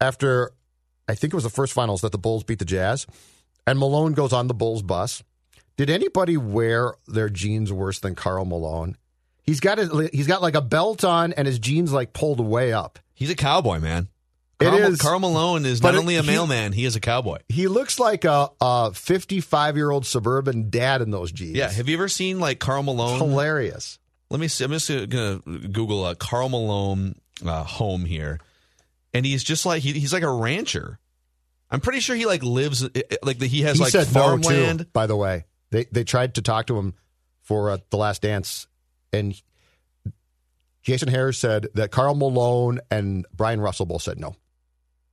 [0.00, 0.52] after
[1.08, 3.06] I think it was the first finals that the Bulls beat the Jazz,
[3.66, 5.22] and Malone goes on the Bulls bus.
[5.78, 8.96] Did anybody wear their jeans worse than Karl Malone?
[9.42, 12.72] He's got a, he's got like a belt on and his jeans like pulled way
[12.72, 12.98] up.
[13.16, 14.08] He's a cowboy, man.
[14.60, 15.00] It Karl, is.
[15.00, 17.38] Karl Malone is not it- only a mailman, he is a cowboy.
[17.48, 21.56] He looks like a, a 55 year old suburban dad in those jeans.
[21.56, 21.70] Yeah.
[21.70, 23.18] Have you ever seen like Karl Malone?
[23.18, 23.98] hilarious.
[24.30, 24.64] Let me see.
[24.64, 28.38] I'm just gonna Google uh, Karl Malone uh, home here,
[29.14, 30.98] and he's just like he, he's like a rancher.
[31.70, 32.82] I'm pretty sure he like lives
[33.22, 34.78] like he has he like said no farmland.
[34.80, 34.84] too.
[34.92, 36.94] By the way, they they tried to talk to him
[37.42, 38.66] for uh, the Last Dance,
[39.12, 39.40] and
[40.86, 44.36] Jason Harris said that Karl Malone and Bryon Russell both said no.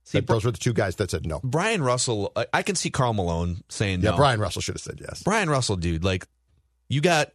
[0.04, 1.40] See, That those were the two guys that said no.
[1.42, 4.16] Bryon Russell, I, I can see Karl Malone saying Yeah, no.
[4.16, 5.24] Bryon Russell should have said yes.
[5.24, 6.28] Bryon Russell, dude, like
[6.88, 7.32] you got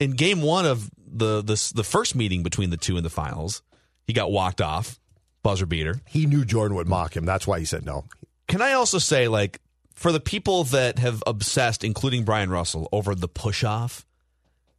[0.00, 3.62] in game one of the the the first meeting between the two in the finals,
[4.04, 4.98] he got walked off,
[5.44, 6.00] buzzer beater.
[6.06, 7.24] He knew Jordan would mock him.
[7.24, 8.04] That's why he said no.
[8.48, 9.60] Can I also say, like,
[9.94, 14.06] for the people that have obsessed, including Bryon Russell, over the push off,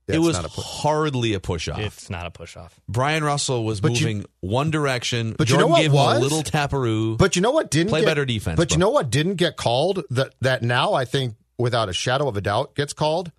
[0.09, 0.65] Yeah, it was not a push.
[0.65, 1.79] hardly a push off.
[1.79, 2.79] It's not a push off.
[2.87, 5.35] Bryon Russell was But you- moving one direction.
[5.37, 7.17] but you know Jordan what gave him a little taparoo.
[7.17, 9.55] But you know what didn't Play get, better defense, But you know what didn't get
[9.57, 13.31] called that that now I think without a shadow of a doubt gets called.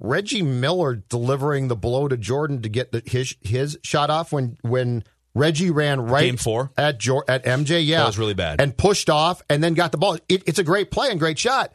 [0.00, 4.58] Reggie Miller delivering the blow to Jordan to get the, his his shot off when
[4.62, 6.70] when Reggie ran right Game four?
[6.76, 7.84] at Jor- at MJ.
[7.84, 8.60] Yeah, That was really bad.
[8.60, 10.18] and pushed off and then got the ball.
[10.28, 11.72] It, it's a great play and great shot.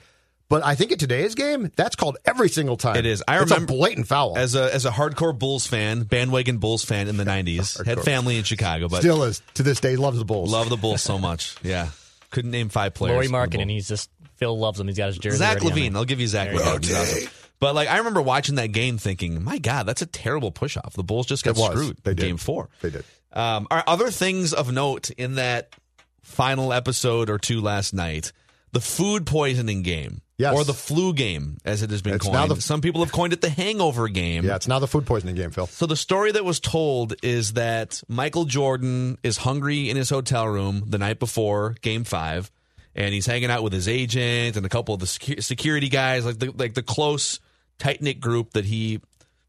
[0.50, 2.96] But I think in today's game, that's called every single time.
[2.96, 3.24] It is.
[3.28, 4.36] I it's remember- a blatant foul.
[4.38, 8.38] as a as a hardcore Bulls fan, bandwagon Bulls fan in the '90s, had family
[8.38, 9.96] in Chicago, but Still is to this day.
[9.96, 10.52] Loves the Bulls.
[10.52, 11.56] love the Bulls so much.
[11.64, 11.90] Yeah,
[12.32, 13.14] couldn't name five players.
[13.14, 14.88] Lauri Markkanen, and he's just Phil loves him.
[14.88, 15.38] He's got his jersey.
[15.38, 15.96] Zach LaVine.
[15.96, 17.24] I'll give you Zach There you LaVine.
[17.26, 17.30] go.
[17.60, 20.94] But like I remember watching that game, thinking, "My God, that's a terrible push off."
[20.94, 21.98] The Bulls just got screwed.
[22.04, 22.26] They did.
[22.26, 22.70] Game four.
[22.82, 23.04] They did.
[23.34, 25.76] Um, are other things of note in that
[26.24, 28.32] final episode or two last night?
[28.72, 30.54] The food poisoning game, Yes.
[30.56, 32.52] or the flu game, as it has been It's coined.
[32.52, 34.46] the- Some people have coined it the hangover game.
[34.46, 35.66] Yeah, it's now the food poisoning game, Phil.
[35.68, 40.48] So the story that was told is that Michael Jordan is hungry in his hotel
[40.48, 42.52] room the night before Game Five,
[42.96, 46.26] and he's hanging out with his agent and a couple of the secu- security guys,
[46.26, 47.40] like the like the close,
[47.80, 49.00] tight knit group that he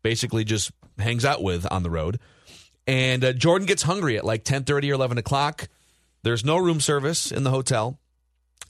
[0.02, 2.18] basically just hangs out with on the road.
[2.86, 5.68] And uh, Jordan gets hungry at like ten thirty or eleven o'clock.
[6.22, 7.98] There's no room service in the hotel,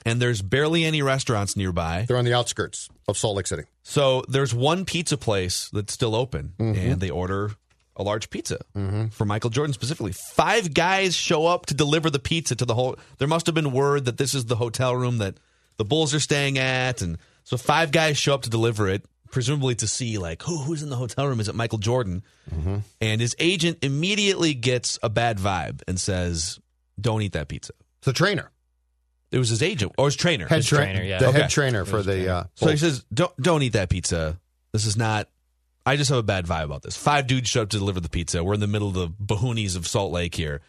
[0.07, 2.05] and there's barely any restaurants nearby.
[2.07, 3.65] They're on the outskirts of Salt Lake City.
[3.83, 6.93] So there's one pizza place that's still open, Mm-hmm.
[6.93, 7.53] and they order
[7.97, 8.59] a large pizza
[9.11, 10.13] for Michael Jordan specifically.
[10.13, 12.97] Five guys show up to deliver the pizza to the whole.
[13.19, 15.35] There must have been word that this is the hotel room that
[15.77, 19.75] the Bulls are staying at, and so five guys show up to deliver it, presumably
[19.77, 21.41] to see like who who's in the hotel room.
[21.41, 22.23] Is it Michael Jordan?
[22.55, 22.77] Mm-hmm.
[23.03, 26.59] And his agent immediately gets a bad vibe and says,
[26.99, 28.51] "Don't eat that pizza." It's the trainer,
[29.33, 30.47] It was his agent or his trainer.
[30.49, 31.19] head His tra- trainer, yeah.
[31.19, 31.41] the Okay.
[31.43, 32.29] head trainer for the.
[32.33, 34.39] Uh, So he says, "Don't don't eat that pizza."
[34.73, 35.29] This is not.
[35.87, 36.97] I just have a bad vibe about this.
[36.97, 38.45] Five dudes show up to deliver the pizza.
[38.45, 40.61] We're in the middle of the boonies of Salt Lake here.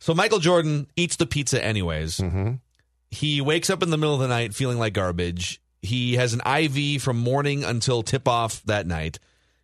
[0.00, 2.20] So Michael Jordan eats the pizza anyways.
[3.10, 5.60] He wakes up in the middle of the night feeling like garbage.
[5.82, 9.18] He has an IV from morning until tip off that night,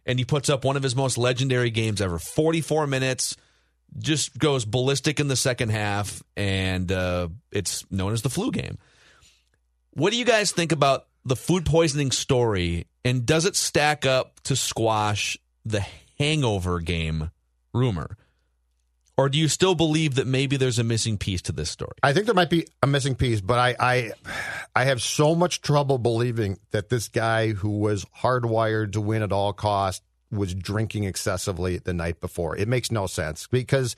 [0.06, 3.36] and he puts up one of his most legendary games ever 44 minutes.
[3.98, 8.78] Just goes ballistic in the second half, and uh, it's known as the flu game.
[9.92, 14.40] What do you guys think about the food poisoning story, and does it stack up
[14.44, 15.84] to squash the
[16.18, 17.30] hangover game
[17.74, 18.16] rumor?
[19.18, 21.92] Or do you still believe that maybe there's a missing piece to this story?
[22.02, 24.12] I think there might be a missing piece, but I, I,
[24.74, 29.30] I have so much trouble believing that this guy who was hardwired to win at
[29.30, 32.56] all costs was drinking excessively the night before.
[32.56, 33.96] It makes no sense because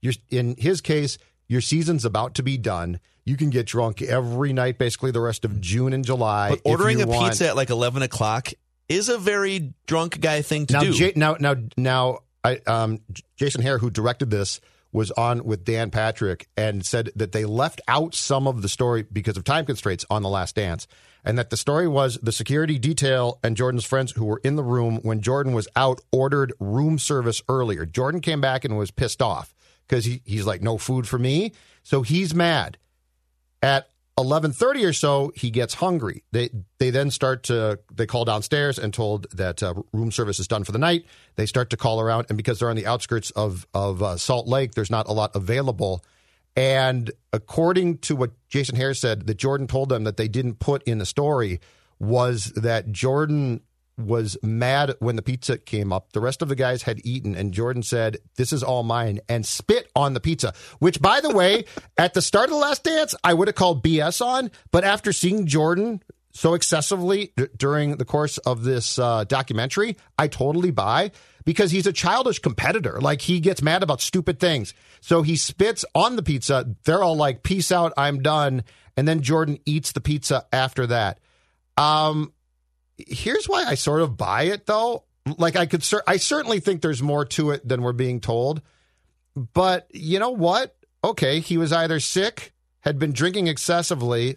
[0.00, 1.18] you're, in his case,
[1.48, 3.00] your season's about to be done.
[3.24, 6.50] You can get drunk every night, basically the rest of June and July.
[6.50, 7.30] But ordering a want.
[7.30, 8.50] pizza at like 11 o'clock
[8.88, 10.92] is a very drunk guy thing to now, do.
[10.92, 13.00] J- now, now, now, I, um,
[13.36, 14.60] Jason Hehir, who directed this,
[14.92, 19.02] was on with Dan Patrick and said that they left out some of the story
[19.02, 20.86] because of time constraints on The Last Dance,
[21.24, 24.62] and that the story was the security detail and Jordan's friends who were in the
[24.62, 27.84] room when Jordan was out ordered room service earlier.
[27.84, 29.54] Jordan came back and was pissed off
[29.86, 32.78] because he, he's like, no food for me, so he's mad
[33.62, 36.24] at 11:30 or so he gets hungry.
[36.32, 40.48] They they then start to they call downstairs and told that uh, room service is
[40.48, 41.06] done for the night.
[41.36, 44.48] They start to call around and because they're on the outskirts of of uh, Salt
[44.48, 46.04] Lake there's not a lot available.
[46.56, 50.82] And according to what Jason Harris said that Jordan told them that they didn't put
[50.82, 51.60] in the story
[52.00, 53.60] was that Jordan
[53.98, 56.12] was mad when the pizza came up.
[56.12, 59.44] The rest of the guys had eaten, and Jordan said, This is all mine, and
[59.44, 60.54] spit on the pizza.
[60.78, 61.64] Which, by the way,
[61.98, 64.50] at the start of the last dance, I would have called BS on.
[64.70, 70.28] But after seeing Jordan so excessively d- during the course of this uh, documentary, I
[70.28, 71.10] totally buy
[71.44, 73.00] because he's a childish competitor.
[73.00, 74.74] Like he gets mad about stupid things.
[75.00, 76.76] So he spits on the pizza.
[76.84, 78.64] They're all like, Peace out, I'm done.
[78.96, 81.20] And then Jordan eats the pizza after that.
[81.76, 82.32] Um,
[82.98, 85.04] here's why I sort of buy it though.
[85.36, 88.62] Like I could, cer- I certainly think there's more to it than we're being told.
[89.34, 90.74] But you know what?
[91.04, 94.36] Okay, he was either sick, had been drinking excessively,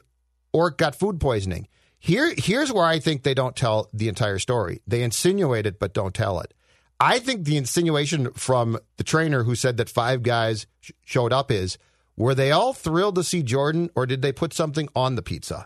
[0.53, 1.67] or got food poisoning.
[1.97, 4.81] Here, here's where I think they don't tell the entire story.
[4.87, 6.53] They insinuate it, but don't tell it.
[6.99, 11.51] I think the insinuation from the trainer who said that five guys sh- showed up
[11.51, 11.77] is
[12.17, 15.65] were they all thrilled to see Jordan, or did they put something on the pizza?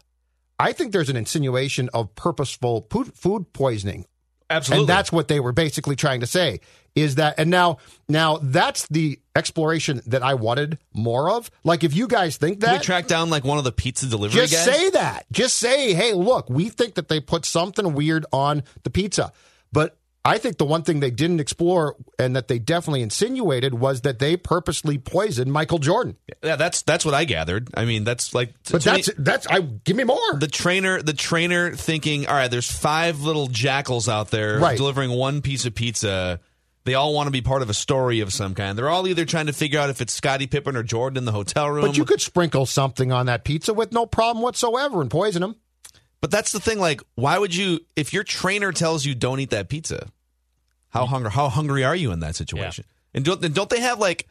[0.60, 4.06] I think there's an insinuation of purposeful food poisoning
[4.50, 4.84] Absolutely.
[4.84, 6.60] and that's what they were basically trying to say
[6.94, 11.50] is that and now now that's the exploration that I wanted more of.
[11.64, 14.40] Like if you guys think Can we track down like one of the pizza delivery
[14.42, 14.66] just guys?
[14.66, 15.26] say that.
[15.32, 19.34] Just say, "Hey, look, we think that they put something weird on the pizza."
[19.74, 24.02] But I think the one thing they didn't explore and that they definitely insinuated was
[24.02, 26.18] that they purposely poisoned Michael Jordan.
[26.44, 27.70] yeah, that's that's what I gathered.
[27.76, 30.18] I mean, that's like But to me- that's that's I give me more.
[30.40, 34.76] the trainer the trainer thinking all right there's five little jackals out there Right.
[34.78, 36.40] delivering one piece of pizza
[36.86, 39.26] they all want to be part of a story of some kind they're all either
[39.26, 41.98] trying to figure out if it's scottie pippen or jordan in the hotel room but
[41.98, 45.56] you could sprinkle something on that pizza with no problem whatsoever and poison them.
[46.22, 49.50] but that's the thing like why would you if your trainer tells you don't eat
[49.52, 50.08] that pizza
[50.96, 52.86] how hungry how hungry are you in that situation?
[53.14, 54.28] And don't, and don't they have like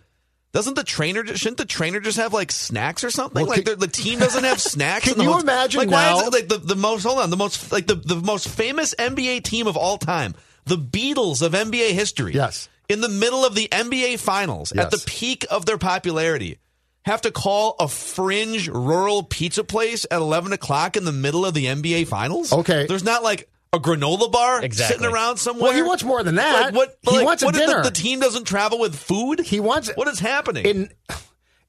[0.53, 3.43] doesn't the trainer shouldn't the trainer just have like snacks or something?
[3.43, 5.79] Well, like can- the, the team doesn't have snacks Can in the you hotel- imagine
[5.81, 8.17] like why is it like the, the most hold on the most like the, the
[8.17, 10.35] most famous NBA team of all time
[10.67, 12.69] the Beatles of NBA history Yes.
[12.89, 16.59] in the middle of the NBA finals at the peak of their popularity
[17.05, 21.53] have to call a fringe rural pizza place at 11 o'clock in the middle of
[21.53, 22.51] the NBA finals?
[22.53, 22.87] Okay.
[22.87, 24.95] there's not like a granola bar Exactly.
[24.97, 26.63] sitting around somewhere Well, he wants more than that.
[26.67, 27.83] like what He like, wants a what the- dinner.
[27.83, 30.93] the team doesn't travel with food He wants what is happening in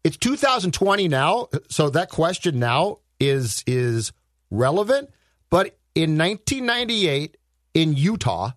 [0.04, 4.12] it's 2020 now so that question now is is
[4.52, 5.10] relevant
[5.50, 7.38] but in 1998
[7.74, 8.52] in utah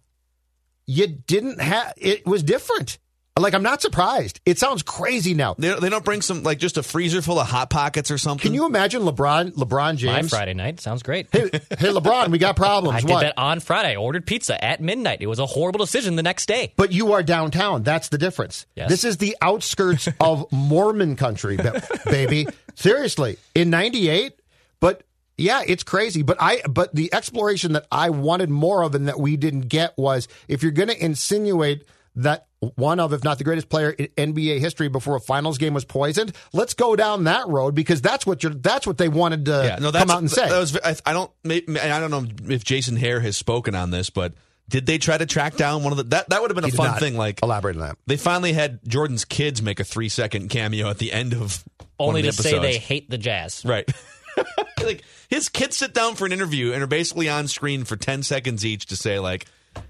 [0.87, 2.98] you didn't have it was different
[3.38, 6.77] like i'm not surprised it sounds crazy now They, they don't bring some like just
[6.77, 8.42] a freezer full of hot pockets or something.
[8.42, 10.31] can you imagine lebron lebron James?
[10.33, 11.29] My Friday night sounds great.
[11.33, 13.92] hey, hey lebron we got problems I did that on Friday.
[13.92, 15.18] I ordered pizza at midnight.
[15.20, 16.72] It was a horrible decision the next day.
[16.77, 17.83] but you are downtown.
[17.83, 18.66] That's the difference.
[18.74, 18.88] Yes.
[18.88, 21.59] This is the outskirts of Mormon country,
[22.07, 22.46] baby.
[22.74, 24.35] Seriously, in '98.
[24.81, 25.03] But
[25.37, 26.22] yeah, it's crazy.
[26.22, 29.96] But I, but the exploration that I wanted more of and that we didn't get
[29.96, 31.85] was if you're going to insinuate
[32.18, 35.74] that one of, if not the greatest player in NBA history before a finals game
[35.74, 39.44] was poisoned, let's go down that road because that's what you're, that's what they wanted
[39.46, 40.48] to yeah, no, that's, come out and say.
[40.48, 43.90] That was, I, I don't, maybe, I don't know if Jason Hehir has spoken on
[43.90, 44.35] this, but
[44.68, 46.68] Did they try to track down one of the that that would have been a
[46.68, 47.16] He fun thing?
[47.16, 47.96] Like elaborate on that.
[48.07, 51.64] they finally had Jordan's kids make a three second cameo at the end of
[51.96, 53.64] one Only of to the say they hate the Jazz.
[53.64, 53.88] right.
[54.85, 58.22] like his kids sit down for an interview and are basically on screen for ten
[58.22, 59.46] seconds each to say like,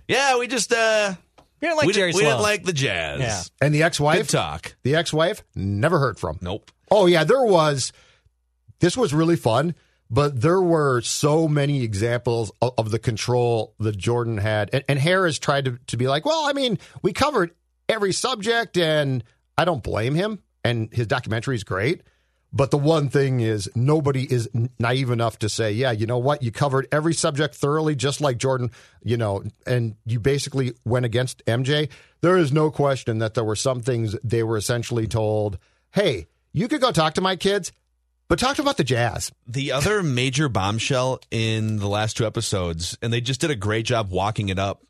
[0.07, 1.14] "Yeah, we just uh,
[1.61, 2.42] We don't like we, Jerry didn't, we didn't Sloan.
[2.42, 3.66] like the Jazz." Yeah.
[3.66, 4.77] And the ex-wife, talk.
[4.83, 6.38] the ex-wife, never heard from.
[6.40, 6.71] Nope.
[6.90, 7.92] Oh yeah, there was.
[8.81, 9.75] This was really fun,
[10.09, 14.99] but there were so many examples of, of the control that Jordan had, and, and
[14.99, 17.51] Harris tried to, to be like, "Well, I mean, we covered
[17.88, 19.25] every subject, and
[19.57, 22.03] I don't blame him, and his documentary is great."
[22.59, 24.49] But the one thing is, nobody is
[24.81, 26.42] naive enough to say, "Yeah, you know what?
[26.42, 28.73] You covered every subject thoroughly, just like Jordan,
[29.05, 31.88] you know, and you basically went against MJ."
[32.21, 35.57] There is no question that there were some things they were essentially told,
[35.92, 37.71] "Hey, you could go talk to my kids,
[38.27, 42.99] but talk to about the Jazz." The other major bombshell in the last two episodes,
[43.01, 44.83] and they just did a great job walking it up.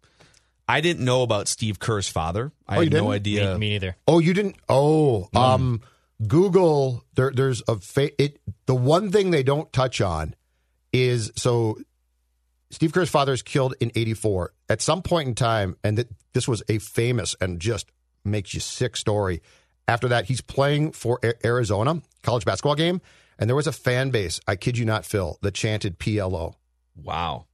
[0.67, 2.51] I didn't know about Steve Kerr's father.
[2.67, 3.13] I Oh, had no didn't?
[3.13, 3.53] idea.
[3.55, 3.97] Me, me neither.
[4.07, 4.57] Oh, you didn't?
[4.71, 5.83] Oh, um,
[6.27, 7.05] Google.
[7.15, 8.41] There, there's a fa- it.
[8.67, 10.35] The one thing they don't touch on
[10.93, 11.79] is so.
[12.71, 14.53] Steve Kerr's father is killed in '84.
[14.69, 17.91] At some point in time, and th- this was a famous and just
[18.25, 19.41] makes you sick story.
[19.87, 23.01] After that, he's playing for A- Arizona college basketball game,
[23.39, 24.41] and there was a fan base.
[24.47, 26.55] I kid you not, Phil, that chanted PLO.
[26.95, 27.47] Wow.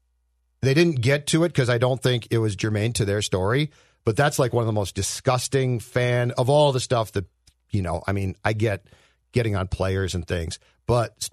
[0.63, 3.71] They didn't get to it because I don't think it was germane to their story.
[4.05, 7.27] But that's like one of the most disgusting fan of all the stuff that
[7.71, 8.03] you know.
[8.07, 8.87] I mean, I get
[9.33, 11.29] getting on players and things, but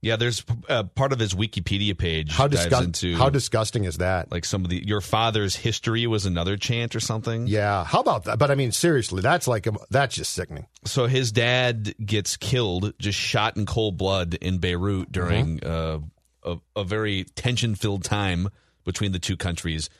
[0.00, 4.30] Yeah, there's uh, part of his Wikipedia page how dives into how disgusting is that?
[4.30, 7.46] like some of the your father's history was another chant or something.
[7.46, 8.38] yeah, how about that?
[8.38, 10.66] But I mean, seriously, that's like that's just sickening.
[10.84, 15.98] So his dad gets killed, just shot in cold blood in Beirut during uh,
[16.44, 18.48] a, a very tension filled time
[18.84, 19.90] between the two countries.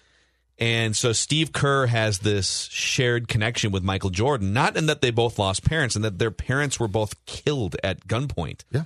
[0.59, 5.13] And so Steve Kerr has this shared connection with Michael Jordan, not in that they
[5.13, 8.65] both lost parents and that their parents were both killed at gunpoint.
[8.73, 8.83] Yeah.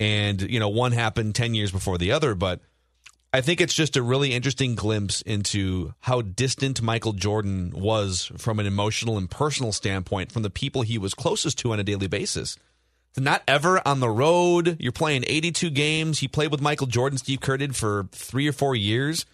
[0.00, 2.60] And, you know, one happened 10 years before the other, but
[3.32, 8.58] I think it's just a really interesting glimpse into how distant Michael Jordan was from
[8.58, 12.08] an emotional and personal standpoint from the people he was closest to on a daily
[12.08, 12.56] basis.
[13.16, 14.76] Not ever on the road.
[14.80, 16.18] You're playing 82 games.
[16.18, 19.26] He played with Michael Jordan, Steve Kerr did for three or four years.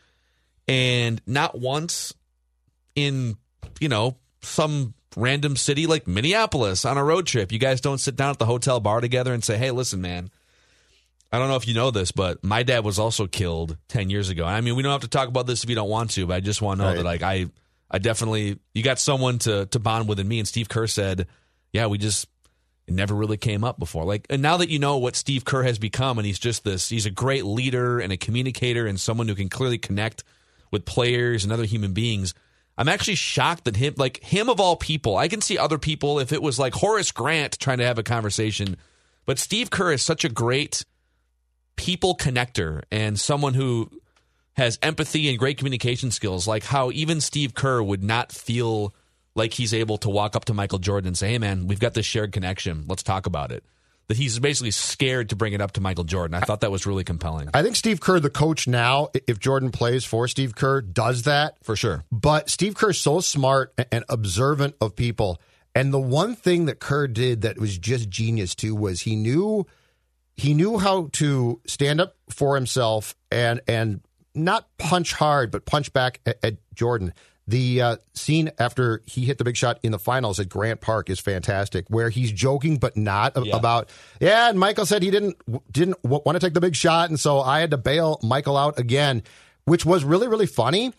[0.71, 2.15] And not once
[2.95, 3.37] in,
[3.81, 7.51] you know, some random city like Minneapolis on a road trip.
[7.53, 10.31] You guys don't sit down at the hotel bar together and say, hey, listen, man,
[11.33, 14.29] I don't know if you know this, but my dad was also killed 10 years
[14.29, 14.45] ago.
[14.45, 16.35] I mean, we don't have to talk about this if you don't want to, but
[16.35, 16.97] I just want to know Right.
[16.99, 17.47] that like I
[17.91, 21.27] I definitely you got someone to to bond with in me and Steve Kerr said,
[21.73, 22.29] "Yeah, we just
[22.87, 25.65] it never really came up before." Like and now that you know what Steve Kerr
[25.65, 29.27] has become and he's just this he's a great leader and a communicator and someone
[29.29, 30.23] who can clearly connect
[30.71, 32.35] with players and other human beings.
[32.79, 35.17] I'm actually shocked that him like him of all people.
[35.17, 38.03] I can see other people if it was like Horace Grant trying to have a
[38.03, 38.77] conversation,
[39.27, 40.85] but Steve Kerr is such a great
[41.77, 43.91] people connector and someone who
[44.55, 48.95] has empathy and great communication skills, like how even Steve Kerr would not feel
[49.35, 51.95] like he's able to walk up to Michael Jordan and say, Hey, man, we've got
[51.95, 52.85] this shared connection.
[52.89, 53.65] Let's talk about it.
[54.11, 56.35] That he's basically scared to bring it up to Michael Jordan.
[56.35, 57.49] I thought that was really compelling.
[57.55, 61.59] I think Steve Kerr, the coach now, if Jordan plays for Steve Kerr, does that
[61.63, 62.03] For sure.
[62.11, 65.41] But Steve Kerr's so smart and observant of people.
[65.77, 69.65] And the one thing that Kerr did that was just genius too was he knew
[70.35, 74.01] he knew how to stand up for himself and and
[74.35, 77.13] not punch hard, but punch back at, at Jordan.
[77.51, 81.11] The uh, scene after he hit the big shot in the finals at Grant Park
[81.11, 83.91] is fantastic, where he's joking but not a- about.
[84.21, 85.37] Yeah, and Michael said he didn't
[85.73, 88.57] didn't w- want to take the big shot, and so I had to bail Michael
[88.57, 89.23] out again,
[89.65, 90.93] which was really really funny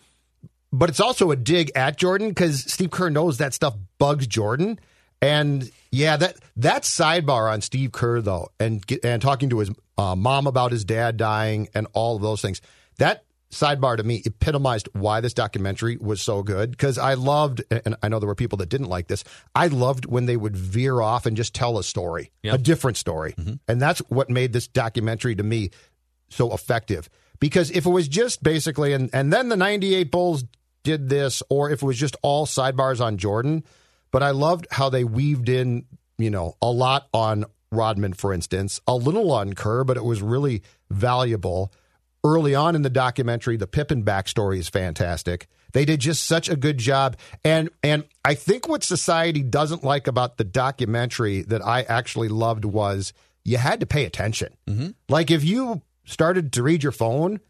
[0.72, 4.80] but it's also a dig at Jordan because Steve Kerr knows that stuff bugs Jordan.
[5.20, 10.16] And yeah, that that sidebar on Steve Kerr though, and and talking to his uh,
[10.16, 12.60] mom about his dad dying and all of those things,
[12.98, 16.70] that sidebar to me epitomized why this documentary was so good.
[16.72, 19.22] Because I loved, and I know there were people that didn't like this.
[19.54, 22.54] I loved when they would veer off and just tell a story, Yeah.
[22.54, 23.54] a different story, mm-hmm.
[23.68, 25.70] and that's what made this documentary to me
[26.30, 27.08] so effective.
[27.38, 30.44] Because if it was just basically, and, and then the 98 Bulls
[30.82, 33.64] did this, or if it was just all sidebars on Jordan,
[34.10, 35.84] but I loved how they weaved in,
[36.18, 40.22] you know, a lot on Rodman, for instance, a little on Kerr, but it was
[40.22, 41.72] really valuable.
[42.24, 45.48] Early on in the documentary, the Pippen backstory is fantastic.
[45.72, 47.16] They did just such a good job.
[47.44, 52.64] And and I think what society doesn't like about the documentary that I actually loved
[52.64, 53.12] was
[53.44, 54.54] you had to pay attention.
[54.68, 54.90] Mm-hmm.
[55.08, 57.40] Like if you started to read your phone,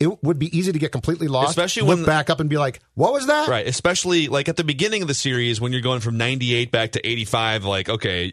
[0.00, 1.50] it would be easy to get completely lost.
[1.50, 4.56] Especially look when- back up and be like, "What was that?" Right, especially like at
[4.56, 8.32] the beginning of the series when you're going from 98 back to 85 like okay,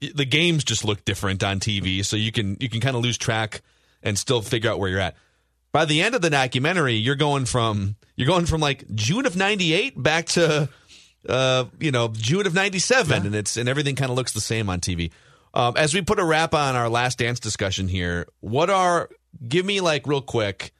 [0.00, 3.16] the games just look different on TV so you can you can kind of lose
[3.16, 3.62] track
[4.06, 5.16] and still figure out where you're at.
[5.72, 9.36] By the end of the documentary, you're going from you're going from like June of
[9.36, 10.70] 98 back to
[11.28, 14.70] uh, you know, June of 97 and it's and everything kind of looks the same
[14.70, 15.10] on TV.
[15.52, 19.10] Um, as we put a wrap on our last dance discussion here, what are
[19.46, 20.72] give me like real quick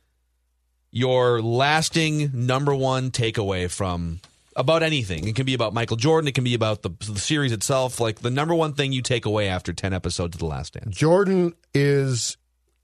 [0.91, 4.21] your lasting number one takeaway from
[4.55, 5.29] about anything.
[5.29, 6.29] It can be about Michael Jordan.
[6.29, 8.01] It can be about the, the series itself.
[8.01, 10.97] Like the number one thing you take away after 10 episodes of The Last Dance.
[10.97, 12.39] Jordan is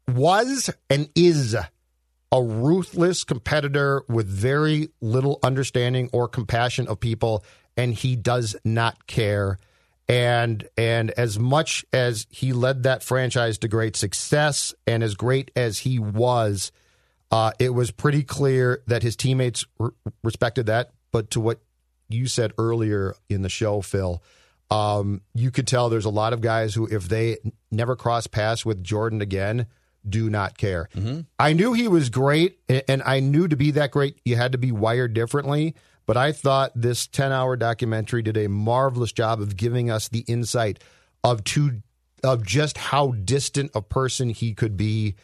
[0.09, 7.45] was and is a ruthless competitor with very little understanding or compassion of people
[7.77, 9.59] and he does not care.
[10.09, 15.51] And and as much as he led that franchise to great success and as great
[15.55, 16.73] as he was
[17.31, 19.91] uh, it was pretty clear that his teammates re-
[20.23, 20.91] respected that.
[21.13, 21.61] But to what
[22.09, 24.23] you said earlier in the show phil
[24.73, 27.37] um, you could tell there's a lot of guys who, if they
[27.71, 29.67] never cross paths with Jordan again,
[30.09, 30.89] do not care.
[31.39, 34.59] I knew he was great, and I knew to be that great, you had to
[34.59, 35.75] be wired differently.
[36.07, 40.25] But I thought this 10 hour documentary did a marvelous job of giving us the
[40.27, 40.83] insight
[41.23, 41.83] of two,
[42.25, 45.15] of just how distant a person he could be,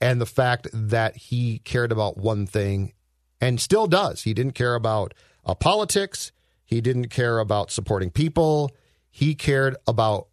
[0.00, 2.92] and the fact that he cared about one thing
[3.40, 4.22] and still does.
[4.22, 5.14] He didn't care about
[5.44, 6.32] uh, politics.
[6.64, 8.70] He didn't care about supporting people.
[9.10, 10.28] He cared about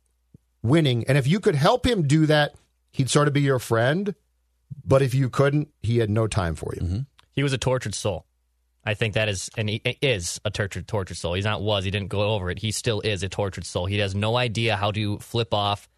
[0.61, 1.05] winning.
[1.07, 2.55] And if you could help him do that,
[2.95, 4.15] he'd sort of be your friend.
[4.85, 6.81] But if you couldn't, he had no time for you.
[6.81, 6.99] Mm-hmm.
[7.31, 8.25] He was a tortured soul.
[8.85, 11.33] I think that is and he is a tortured tortured soul.
[11.33, 11.83] He's not was.
[11.83, 12.59] He didn't go over it.
[12.59, 13.85] He still is a tortured soul.
[13.87, 15.89] He has no idea how to flip off,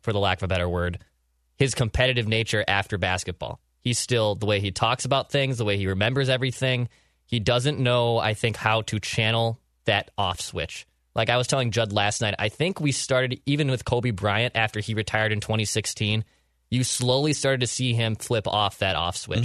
[0.00, 0.98] for the lack of a better word,
[1.56, 3.60] his competitive nature after basketball.
[3.80, 6.88] He's still the way he talks about things, the way he remembers everything.
[7.26, 10.86] He doesn't know, I think, how to channel that off switch.
[11.14, 14.56] Like I was telling Judd last night, I think we started even with Kobe Bryant
[14.56, 16.24] after he retired in 2016.
[16.70, 19.44] You slowly started to see him flip off that off switch.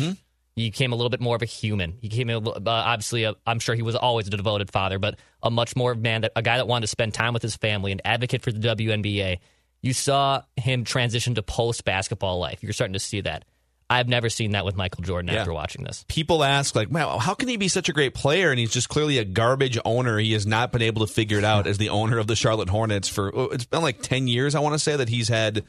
[0.56, 1.98] He became a little bit more of a human.
[2.02, 5.20] He became a, uh, obviously, i I'm sure he was always a devoted father, but
[5.44, 7.92] a much more man that a guy that wanted to spend time with his family,
[7.92, 9.38] an advocate for the WNBA.
[9.84, 12.64] You saw him transition to post basketball life.
[12.64, 13.46] You're starting to see that.
[13.90, 15.40] I've never seen that with Michael Jordan Yeah.
[15.40, 16.04] after watching this.
[16.10, 18.50] People ask, like, wow, how can he be such a great player?
[18.52, 20.18] And he's just clearly a garbage owner.
[20.18, 22.68] He has not been able to figure it out as the owner of the Charlotte
[22.70, 25.64] Hornets for, oh, it's been like 10 years, I want to say, that he's had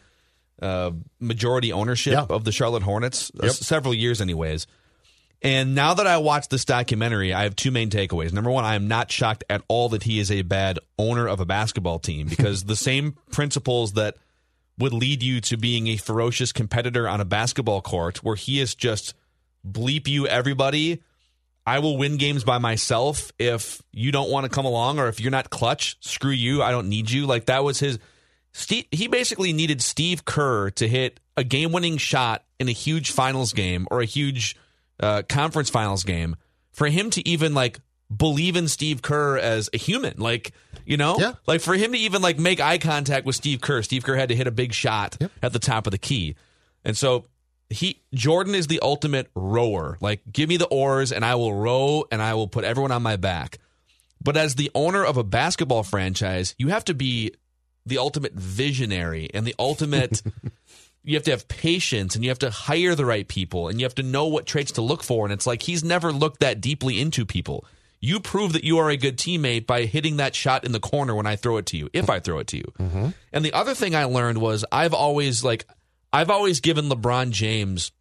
[0.61, 0.91] uh,
[1.21, 2.27] majority ownership Yeah.
[2.29, 4.67] of the Charlotte Hornets, uh, several years, anyways.
[5.41, 8.33] And now that I watched this documentary, I have two main takeaways.
[8.33, 11.39] Number one, I am not shocked at all that he is a bad owner of
[11.39, 14.17] a basketball team because the same principles that
[14.79, 18.75] would lead you to being a ferocious competitor on a basketball court where he is
[18.75, 19.15] just
[19.67, 21.03] bleep you everybody.
[21.67, 25.21] I will win games by myself if you don't want to come along or if
[25.21, 26.63] you're not clutch, screw you.
[26.63, 27.27] I don't need you.
[27.27, 27.99] Like that was his
[28.53, 33.53] Steve, he basically needed Steve Kerr to hit a game-winning shot in a huge finals
[33.53, 34.57] game or a huge
[35.01, 36.37] uh, conference finals game
[36.73, 37.81] for him to even like
[38.15, 40.15] believe in Steve Kerr as a human.
[40.19, 40.53] Like,
[40.87, 41.35] you know, Yeah.
[41.47, 44.31] like for him to even like make eye contact with Steve Kerr, Steve Kerr had
[44.31, 46.35] to hit a big shot at the top of the key.
[46.85, 47.27] And so
[47.71, 49.99] he Jordan is the ultimate rower.
[50.01, 53.03] Like, give me the oars and I will row and I will put everyone on
[53.03, 53.59] my back.
[54.23, 57.33] But as the owner of a basketball franchise, you have to be
[57.87, 60.23] the ultimate visionary and the ultimate
[61.05, 63.85] you have to have patience and you have to hire the right people and you
[63.85, 66.61] have to know what traits to look for and it's like he's never looked that
[66.61, 67.65] deeply into people
[68.01, 71.15] you prove that you are a good teammate by hitting that shot in the corner
[71.15, 73.09] when i throw it to you if i throw it to you mm-hmm.
[73.33, 75.67] and the other thing i learned was i've always like
[76.13, 77.93] i've always given lebron james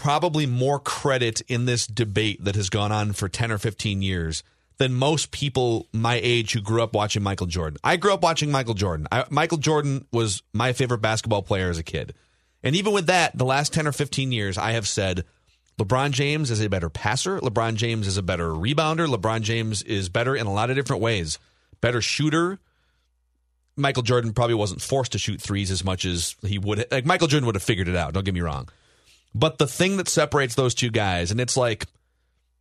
[0.00, 4.42] probably more credit in this debate that has gone on for 10 or 15 years
[4.78, 7.78] than most people my age who grew up watching Michael Jordan.
[7.84, 9.06] I grew up watching Michael Jordan.
[9.12, 12.14] I, Michael Jordan was my favorite basketball player as a kid.
[12.62, 15.26] And even with that, the last 10 or 15 years, I have said
[15.80, 17.38] LeBron James is a better passer.
[17.40, 19.06] LeBron James is a better rebounder.
[19.06, 21.38] LeBron James is better in a lot of different ways.
[21.80, 22.58] Better shooter.
[23.76, 26.84] Michael Jordan probably wasn't forced to shoot threes as much as he would.
[26.90, 28.12] Like Michael Jordan would have figured it out.
[28.12, 28.68] Don't get me wrong.
[29.34, 31.86] But the thing that separates those two guys, and it's like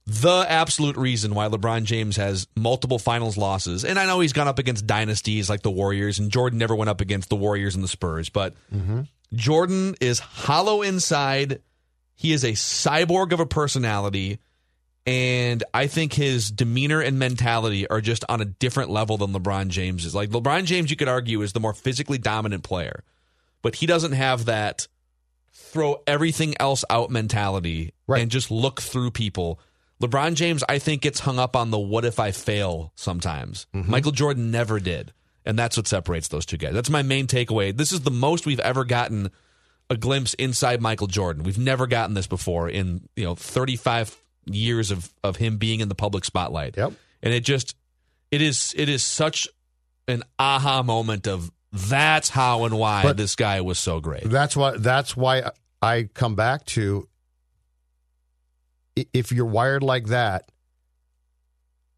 [0.05, 3.83] the absolute reason why LeBron James has multiple finals losses.
[3.83, 6.89] And I know he's gone up against dynasties like the Warriors, and Jordan never went
[6.89, 9.01] up against the Warriors and the Spurs, but mm-hmm.
[9.33, 11.61] Jordan is hollow inside.
[12.19, 14.39] He is a cyborg of a personality.
[15.07, 19.69] And I think his demeanor and mentality are just on a different level than LeBron
[19.69, 20.13] James is.
[20.13, 23.05] Like LeBron James, you could argue, is the more physically dominant player,
[23.61, 24.87] but he doesn't have that
[25.53, 28.21] throw everything else out mentality Right.
[28.21, 29.61] and just look through people.
[30.01, 33.65] LeBron James, I think, gets hung up on the what if I fail sometimes.
[33.73, 33.89] Mm-hmm.
[33.89, 35.13] Michael Jordan never did.
[35.45, 36.73] And that's what separates those two guys.
[36.73, 37.75] That's my main takeaway.
[37.75, 39.31] This is the most we've ever gotten
[39.89, 41.43] a glimpse inside Michael Jordan.
[41.43, 44.15] We've never gotten this before in, you know, 35
[44.45, 46.77] years of, of him being in the public spotlight.
[46.77, 46.93] Yep.
[47.21, 47.75] And it just
[48.31, 49.47] it is it is such
[50.07, 54.23] an aha moment of that's how and why But- this guy was so great.
[54.23, 54.77] That's why.
[54.77, 57.07] That's why I come back to.
[59.13, 60.51] If you're wired like that,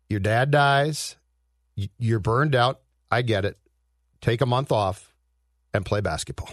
[0.09, 1.15] your dad dies,
[1.97, 2.81] you're burned out.
[3.09, 3.57] I get it.
[4.21, 5.11] Take a month off
[5.73, 6.49] and play basketball.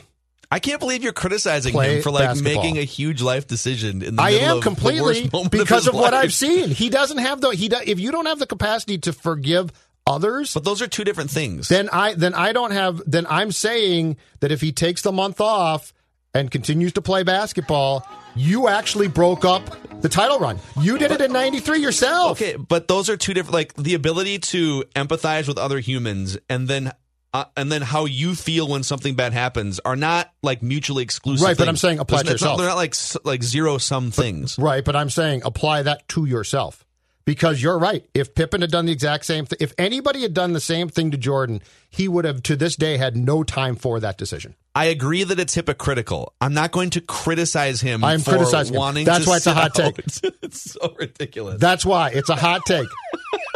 [0.50, 2.62] I can't believe you're criticizing Play him for like basketball.
[2.62, 6.00] making a huge life decision in the I am of the completely because of, of,
[6.00, 6.70] what I've seen.
[6.70, 7.68] He doesn't have the he.
[7.68, 9.72] Do, if you don't have the capacity to forgive
[10.06, 11.68] others, But those are two different things.
[11.68, 15.40] then I then I don't have then I'm saying that if he takes the month
[15.40, 15.92] off
[16.34, 20.58] and continues to play basketball, you actually broke up the title run.
[20.80, 22.32] You did it in 93 yourself.
[22.32, 23.54] Okay, but those are two different.
[23.54, 26.92] Like the ability to empathize with other humans, and then
[27.34, 31.46] uh, and then how you feel when something bad happens are not like mutually exclusive.
[31.46, 32.58] Right, but I'm saying apply There's to yourself.
[32.58, 34.58] They're not like like zero sum things.
[34.58, 36.84] Right, but I'm saying apply that to yourself.
[37.24, 38.08] Because you're right.
[38.14, 41.10] If Pippen had done the exact same thing, if anybody had done the same thing
[41.10, 41.60] to Jordan,
[41.90, 44.54] he would have to this day had no time for that decision.
[44.74, 46.32] I agree that it's hypocritical.
[46.40, 48.02] I'm not going to criticize him.
[48.02, 48.78] I'm for criticizing him.
[48.78, 49.04] wanting.
[49.04, 49.94] That's to why it's a hot out.
[49.96, 50.32] take.
[50.40, 51.60] it's so ridiculous.
[51.60, 52.88] That's why it's a hot take.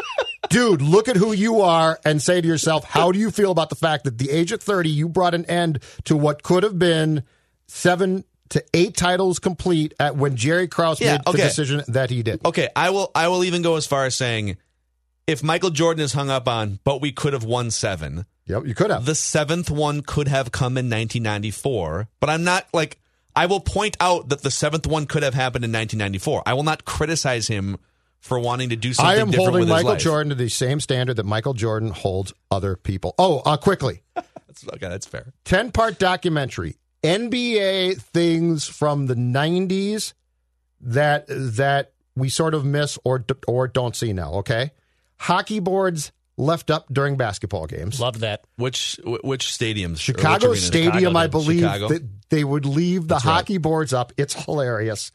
[0.52, 3.70] Dude, look at who you are and say to yourself, how do you feel about
[3.70, 6.78] the fact that the age of 30, you brought an end to what could have
[6.78, 7.22] been
[7.66, 11.38] seven to eight titles complete at when Jerry Krause Yeah, made okay.
[11.38, 12.44] the decision that he did?
[12.44, 13.10] Okay, I will.
[13.14, 14.58] I will even go as far as saying,
[15.26, 18.26] if Michael Jordan is hung up on, but we could have won seven.
[18.46, 19.06] Yep, you could have.
[19.06, 22.98] The seventh one could have come in 1994, but I'm not like.
[23.34, 26.42] I will point out that the seventh one could have happened in 1994.
[26.44, 27.78] I will not criticize him
[28.22, 30.00] for wanting to do something I am different holding with his Michael life.
[30.00, 33.14] Jordan to the same standard that Michael Jordan holds other people.
[33.18, 34.02] Oh, uh, quickly.
[34.14, 35.32] That's, okay, that's fair.
[35.46, 40.12] 10 part documentary NBA things from the 90s
[40.82, 44.72] that that we sort of miss or or don't see now, okay?
[45.16, 47.98] Hockey boards left up during basketball games.
[47.98, 48.44] Love that.
[48.56, 49.86] Which which stadiums?
[49.86, 50.54] or which Chicago?
[50.54, 51.88] Stadium, Chicago I believe Chicago?
[51.88, 53.32] that they would leave the That's right.
[53.32, 54.12] hockey boards up.
[54.18, 55.12] It's hilarious.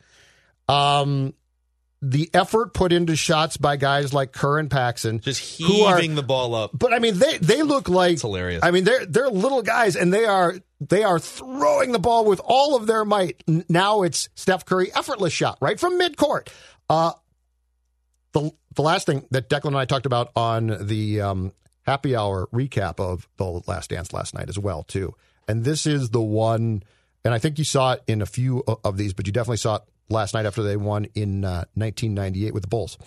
[0.67, 1.35] Um
[2.01, 6.15] the effort put into shots by guys like Kerr and Paxson, Just who are heaving
[6.15, 6.71] the ball up.
[6.73, 8.63] but I mean, they they look like It's hilarious.
[8.63, 12.39] I mean, they're they're little guys, and they are they are throwing the ball with
[12.43, 13.43] all of their might.
[13.47, 16.49] Now it's Steph Curry effortless shot right from midcourt.
[16.89, 17.13] Uh,
[18.33, 21.51] the the last thing that Declan and I talked about on the um,
[21.87, 25.15] happy hour recap of the Last Dance last night as well too,
[25.47, 26.83] and this is the one,
[27.25, 29.77] and I think you saw it in a few of these, but you definitely saw
[29.77, 32.97] it last night after they won in uh, 1998 with the Bulls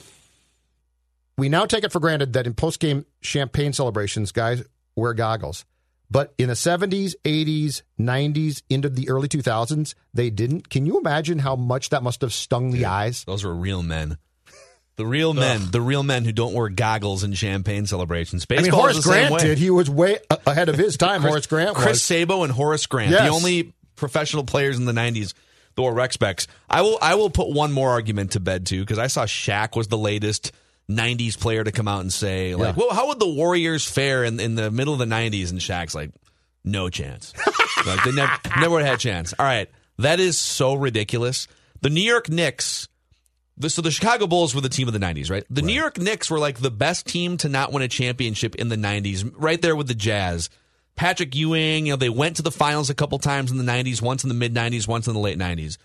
[1.41, 4.63] we now take it for granted that in post game champagne celebrations, guys
[4.95, 5.65] wear goggles.
[6.11, 10.69] But in the 70s, 80s, 90s, into the early 2000s, they didn't.
[10.69, 13.25] Can you imagine how much that must have stung the eyes?
[13.25, 14.19] Those were real men.
[14.97, 18.45] The real men, the real men who don't wear goggles in champagne celebrations.
[18.51, 19.57] I mean, Horace Grant did.
[19.57, 21.23] He was way ahead of his time.
[21.23, 22.03] Horace Grant Chris was.
[22.03, 23.23] Sabo and Horace Grant, Yes.
[23.23, 25.33] the only professional players in the '90s
[25.77, 26.47] rec specs.
[26.69, 29.77] I will, I will put one more argument to bed too, because I saw Shaq
[29.77, 30.53] was the latest
[30.91, 32.85] '90s player to come out and say, like, Yeah.
[32.85, 35.51] well, how would the Warriors fare in, in the middle of the '90s?
[35.51, 36.11] And Shaq's like,
[36.65, 37.33] no chance.
[37.87, 39.33] like they never, never had a chance.
[39.39, 41.49] All right, that is so ridiculous.
[41.81, 42.89] The New York Knicks.
[43.57, 45.45] The, so the Chicago Bulls were the team of the 90s, right?
[45.51, 48.69] The New York Knicks were like the best team to not win a championship in
[48.69, 50.49] the 90s, right there with the Jazz.
[51.01, 54.03] Patrick Ewing, you know, they went to the finals a couple times in the 90s,
[54.03, 55.79] once in the mid 90s, once in the late 90s.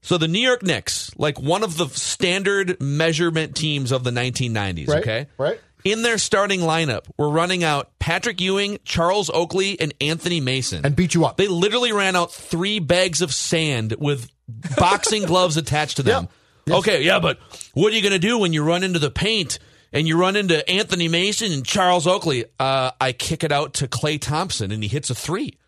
[0.00, 4.88] So the New York Knicks, like one of the standard measurement teams of the 1990s,
[4.88, 5.26] Right, okay?
[5.38, 5.60] right.
[5.84, 10.84] In their starting lineup, we're running out Patrick Ewing, Charles Oakley, and Anthony Mason.
[10.84, 11.36] And beat you up.
[11.36, 14.28] They literally ran out three bags of sand with
[14.76, 16.28] boxing gloves attached to them.
[16.66, 16.78] Yes.
[16.78, 17.38] Okay, yeah, but
[17.74, 19.60] what are you going to do when you run into the paint
[19.92, 22.44] and you run into Anthony Mason and Charles Oakley?
[22.58, 25.58] Uh, I kick it out to Klay Thompson and he hits a three.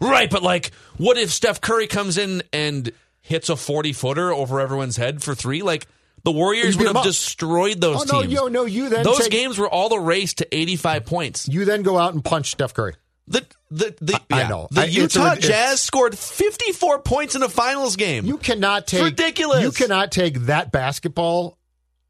[0.00, 4.58] Right, but like, what if Steph Curry comes in and hits a 40 footer over
[4.60, 5.62] everyone's head for three?
[5.62, 5.86] Like,
[6.24, 8.32] the Warriors would have destroyed those Oh, no, teams.
[8.32, 11.48] yo, no, you then Those take- games were all the race to 85 points.
[11.48, 12.94] You then go out and punch Steph Curry.
[13.28, 14.66] The the the I- I know.
[14.72, 18.26] the I- Utah it's- Jazz scored 54 points in a finals game.
[18.26, 19.62] You cannot take ridiculous.
[19.62, 21.56] You cannot take that basketball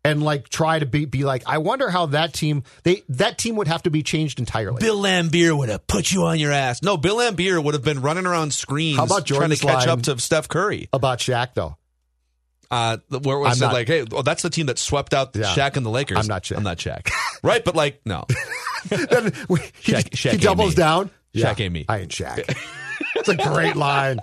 [0.05, 3.57] and like try to be be like, I wonder how that team they that team
[3.57, 4.81] would have to be changed entirely.
[4.81, 6.83] Bill Laimbeer would have put you on your ass.
[6.83, 9.87] No, Bill Laimbeer would have been running around screens How about trying to Jordan's catch
[9.87, 10.89] up to Steph Curry.
[10.93, 11.77] About Shaq though,
[12.71, 15.45] Uh, where was it not- like, hey, oh, that's the team that swept out Yeah.
[15.55, 16.19] Shaq and the Lakers.
[16.19, 16.57] I'm not Shaq.
[16.57, 17.11] I'm not Shaq.
[17.45, 18.25] right, but like, no.
[18.89, 21.11] then we- he, Shaq- Shaq he doubles down.
[21.35, 21.85] Shaq ain't me.
[21.89, 22.39] I ain't Shaq.
[23.17, 24.19] it's a great line.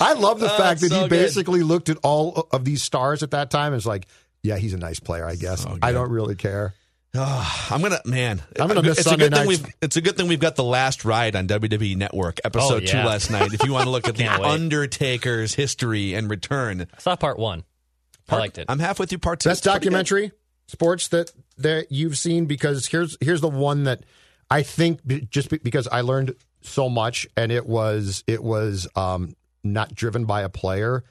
[0.00, 1.10] I love the Oh, fact that it's he so good.
[1.10, 4.06] basically looked at all of these stars at that time and was like,
[4.42, 5.26] "Yeah, he's a nice player.
[5.26, 5.62] I guess.
[5.62, 6.74] So I don't really care."
[7.14, 8.40] I'm gonna man.
[8.58, 10.56] I'm gonna miss it's Sunday a good thing we've it's a good thing we've got
[10.56, 13.06] the last ride on WWE Network episode Oh, two yeah.
[13.06, 13.52] last night.
[13.52, 14.40] If you want to look at the wait.
[14.40, 17.64] Undertaker's history and return, I saw part one.
[18.30, 18.64] I liked it.
[18.70, 19.18] I'm half with you.
[19.18, 19.50] Part two.
[19.50, 19.90] Best It's pretty good.
[19.90, 20.32] documentary
[20.68, 24.04] sports that that you've seen because here's here's the one that
[24.50, 29.94] I think just because I learned so much and it was it was um, not
[29.94, 31.04] driven by a player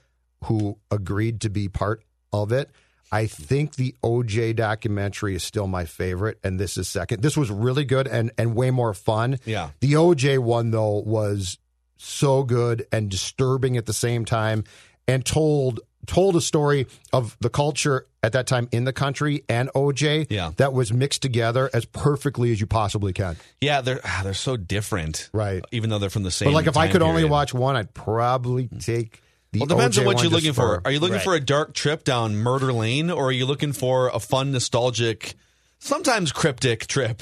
[0.45, 2.01] who agreed to be part
[2.33, 2.71] of it.
[3.11, 7.21] I think the OJ documentary is still my favorite, and this is second.
[7.21, 9.37] This was really good and and way more fun.
[9.45, 9.71] Yeah.
[9.81, 11.57] The OJ one though was
[11.97, 14.63] so good and disturbing at the same time,
[15.07, 19.69] and told told a story of the culture at that time in the country and
[19.75, 20.51] OJ Yeah.
[20.57, 23.35] that was mixed together as perfectly as you possibly can.
[23.59, 25.63] Yeah, they're ah, they're so different, Right.
[25.71, 26.47] Even though they're from the same.
[26.47, 29.21] But like if I could only watch one, I'd probably take
[29.53, 30.81] Well, it depends on what you're looking for.
[30.85, 31.23] Are you looking Right.
[31.23, 35.33] for a dark trip down murder lane, or are you looking for a fun, nostalgic,
[35.79, 37.21] sometimes cryptic trip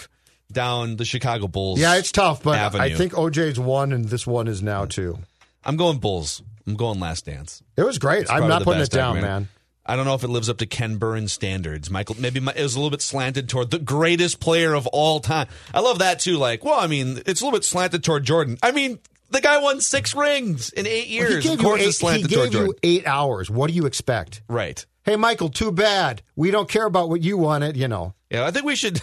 [0.52, 1.80] down the Chicago Bulls?
[1.80, 2.84] Yeah, it's tough, but Avenue.
[2.84, 5.18] I think OJ's one and this one is now two.
[5.64, 6.44] I'm going Bulls.
[6.68, 7.64] I'm going Last Dance.
[7.76, 8.30] It was great.
[8.30, 9.48] I'm not putting it down, man.
[9.84, 11.90] I don't know if it lives up to Ken Burns standards.
[11.90, 15.20] Michael, maybe my, it was a little bit slanted toward the greatest player of all
[15.20, 15.48] time.
[15.74, 16.38] I love that too.
[16.38, 18.60] Like, well, I mean, it's a little bit slanted toward Jordan.
[18.62, 19.00] I mean,
[19.32, 21.44] the guy won six rings in eight He years.
[21.44, 23.50] gave of you eight, he gave you eight hours.
[23.50, 24.42] What do you expect?
[24.48, 24.86] Right.
[25.04, 26.22] Hey, Michael, too bad.
[26.36, 28.14] We don't care about what you wanted, you know.
[28.30, 29.02] Yeah, I think we should.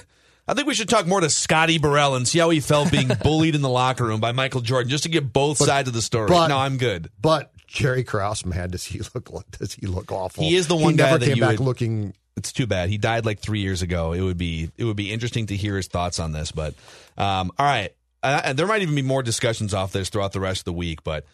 [0.48, 3.08] I think we should talk more to Scotty Burrell and see how he felt being
[3.22, 6.02] bullied in the locker room by Michael Jordan, just to get both sides of the
[6.02, 6.28] story.
[6.28, 7.10] but- no, I'm good.
[7.20, 10.44] But Jerry Krause, man, does he look does he look awful?
[10.44, 12.90] He is the one he guy never that came back would- looking It's too bad
[12.90, 14.12] he died like three years ago.
[14.12, 16.52] It would be it would be interesting to hear his thoughts on this.
[16.52, 16.74] But
[17.18, 17.92] um, all right,
[18.34, 20.72] uh, and there might even be more discussions off this throughout the rest of the
[20.72, 21.02] week.
[21.04, 21.24] But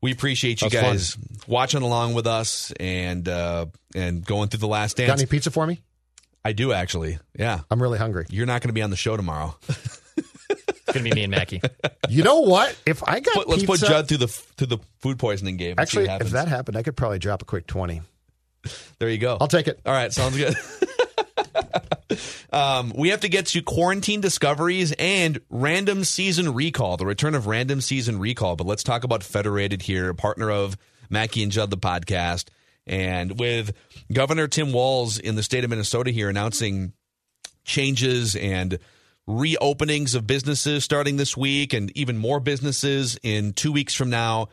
[0.00, 0.92] we appreciate you That's fun.
[0.94, 5.08] guys watching along with us and uh, and going through the last dance.
[5.08, 5.82] Got any pizza for me?
[6.44, 7.18] I do actually.
[7.38, 8.26] Yeah, I'm really hungry.
[8.30, 9.56] you're not going to be on the show tomorrow.
[9.68, 11.60] It's gonna be me and Mackey.
[12.08, 12.74] You know what?
[12.86, 15.74] If I got Put- let's put pizza- Judd through the through the food poisoning game.
[15.76, 18.00] Actually, if that happened, I could probably drop a quick twenty.
[18.98, 19.36] there you go.
[19.38, 19.78] I'll take it.
[19.84, 20.54] All right, sounds good.
[22.52, 27.46] um, we have to get to quarantine discoveries and random season recall, the return of
[27.46, 28.56] random season recall.
[28.56, 30.76] But let's talk about Federated here, partner of
[31.10, 32.48] Mackey and Judd, the podcast.
[32.86, 33.72] And with
[34.12, 36.94] Governor Tim Walz in the state of Minnesota here announcing
[37.64, 38.78] changes and
[39.28, 44.48] reopenings of businesses starting this week and even more businesses in two weeks from now.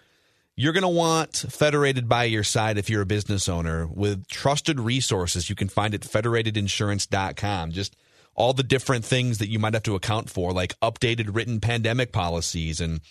[0.57, 4.79] You're going to want Federated by your side if you're a business owner with trusted
[4.79, 7.71] resources you can find at federatedinsurance.com.
[7.71, 7.97] Just
[8.35, 12.13] all the different things that you might have to account for, like updated written pandemic
[12.13, 13.01] policies and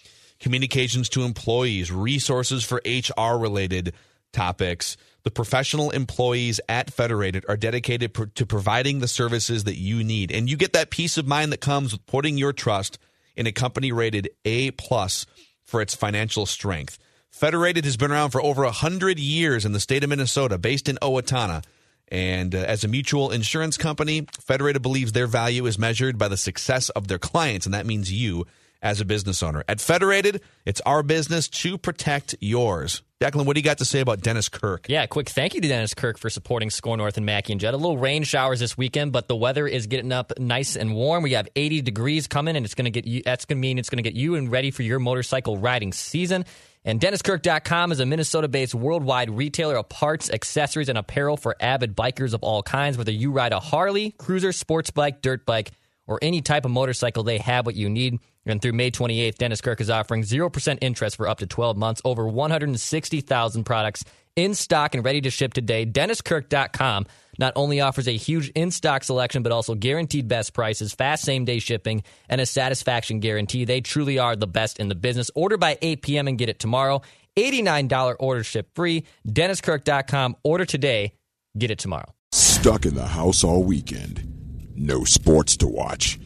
[0.40, 3.92] communications to employees, resources for HR related
[4.32, 4.96] topics.
[5.24, 10.32] The professional employees at Federated are dedicated pr- to providing the services that you need.
[10.32, 12.98] And you get that peace of mind that comes with putting your trust
[13.36, 15.26] in a company rated A plus
[15.62, 16.98] for its financial strength.
[17.34, 20.96] Federated has been around for over 100 years in the state of Minnesota, based in
[21.02, 21.64] Owatonna.
[22.06, 26.36] And uh, as a mutual insurance company, Federated believes their value is measured by the
[26.36, 28.46] success of their clients, and that means you
[28.80, 29.64] as a business owner.
[29.66, 33.02] At Federated, it's our business to protect yours.
[33.20, 34.86] Declan, what do you got to say about Dennis Kirk?
[34.88, 37.74] Yeah, quick thank you to Dennis Kirk for supporting Score North and Mackey and Judd.
[37.74, 41.24] A little rain showers this weekend, but the weather is getting up nice and warm.
[41.24, 43.22] We have 80 degrees coming, and it's going to get you.
[43.24, 45.92] That's going to mean it's going to get you and ready for your motorcycle riding
[45.92, 46.44] season.
[46.86, 52.34] And DennisKirk.com is a Minnesota-based worldwide retailer of parts, accessories, and apparel for avid bikers
[52.34, 52.98] of all kinds.
[52.98, 55.70] Whether you ride a Harley, cruiser, sports bike, dirt bike,
[56.06, 58.18] or any type of motorcycle, they have what you need.
[58.44, 62.02] And through May 28th, Dennis Kirk is offering 0% interest for up to 12 months,
[62.04, 64.04] over 160,000 products
[64.36, 65.86] in stock and ready to ship today.
[65.86, 67.06] DennisKirk.com
[67.38, 71.44] not only offers a huge in stock selection, but also guaranteed best prices, fast same
[71.44, 73.64] day shipping, and a satisfaction guarantee.
[73.64, 75.30] They truly are the best in the business.
[75.34, 76.28] Order by 8 p.m.
[76.28, 77.02] and get it tomorrow.
[77.36, 79.04] $89 order ship free.
[79.26, 80.36] DennisKirk.com.
[80.44, 81.14] Order today,
[81.58, 82.14] get it tomorrow.
[82.32, 84.30] Stuck in the house all weekend.
[84.76, 86.18] No sports to watch.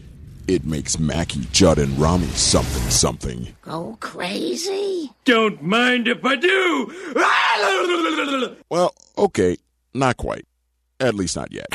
[0.49, 3.49] It makes Mackey, Judd, and Rami something something.
[3.61, 5.13] Go crazy?
[5.27, 8.55] Don't mind if I do.
[8.71, 9.57] Well, okay,
[9.95, 10.45] not quite.
[11.01, 11.67] At least not yet.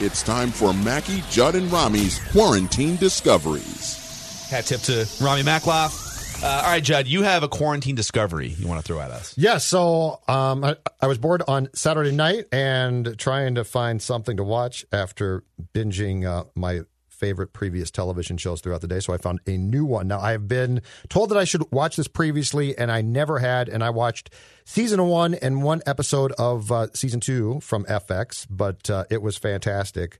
[0.00, 4.48] It's time for Mackey, Judd, and Rami's Quarantine Discoveries.
[4.50, 6.42] Hat tip to Rami Makloff.
[6.42, 9.36] Uh, all right, Judd, you have a quarantine discovery you want to throw at us.
[9.36, 14.36] Yeah, so um, I, I was bored on Saturday night and trying to find something
[14.38, 15.44] to watch after
[15.74, 16.82] binging uh, my
[17.20, 18.98] favorite previous television shows throughout the day.
[18.98, 20.08] So I found a new one.
[20.08, 23.68] Now, I have been told that I should watch this previously, and I never had.
[23.68, 24.30] And I watched
[24.64, 29.36] season one and one episode of uh, season two from FX, but uh, it was
[29.36, 30.18] fantastic.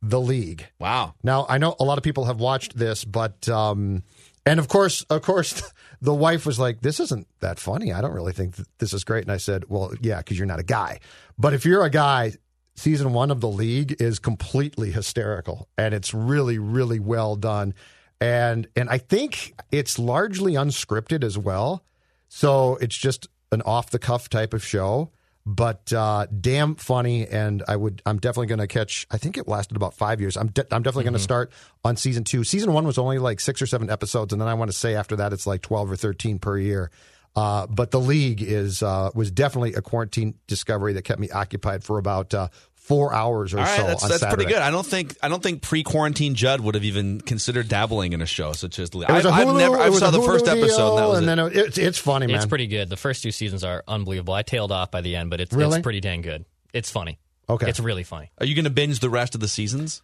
[0.00, 0.68] The League.
[0.78, 1.14] Wow.
[1.22, 4.04] Now I know a lot of people have watched this, but um,
[4.46, 7.92] and of course, of course, the wife was like, "This isn't that funny.
[7.92, 10.46] I don't really think th- this is great." And I said, "Well, yeah, because you're
[10.46, 11.00] not a guy.
[11.36, 12.34] But if you're a guy,
[12.78, 17.74] season one of the league is completely hysterical, and it's really, really well done.
[18.20, 21.84] And and I think it's largely unscripted as well,
[22.28, 25.10] so it's just an off the cuff type of show."
[25.46, 28.02] But uh, damn funny, and I would.
[28.04, 29.06] I'm definitely going to catch.
[29.10, 30.36] I think it lasted about five years.
[30.36, 30.48] I'm.
[30.48, 31.52] De- I'm definitely going to start
[31.84, 32.44] on season two.
[32.44, 34.94] Season one was only like six or seven episodes, and then I want to say
[34.94, 36.90] after that it's like twelve or thirteen per year.
[37.34, 41.84] Uh, but the league is uh, was definitely a quarantine discovery that kept me occupied
[41.84, 42.48] for about uh,
[42.88, 43.86] four hours or All right, so.
[43.86, 44.56] that's, on that's pretty good.
[44.62, 48.26] I don't think I don't think pre-quarantine Judd would have even considered dabbling in a
[48.26, 49.10] show such as the League.
[49.10, 49.78] It was a I, I've never.
[49.78, 50.88] I was saw a the first Hulu episode.
[50.90, 51.26] And that was and it.
[51.26, 52.36] then it, it's it's funny, man.
[52.36, 52.88] It's pretty good.
[52.88, 54.34] The first two seasons are unbelievable.
[54.34, 55.76] I tailed off by the end, but it's Really?
[55.76, 56.44] it's pretty dang good.
[56.72, 57.18] It's funny.
[57.48, 57.68] Okay.
[57.68, 58.30] It's really funny.
[58.38, 60.02] Are you going to binge the rest of the seasons?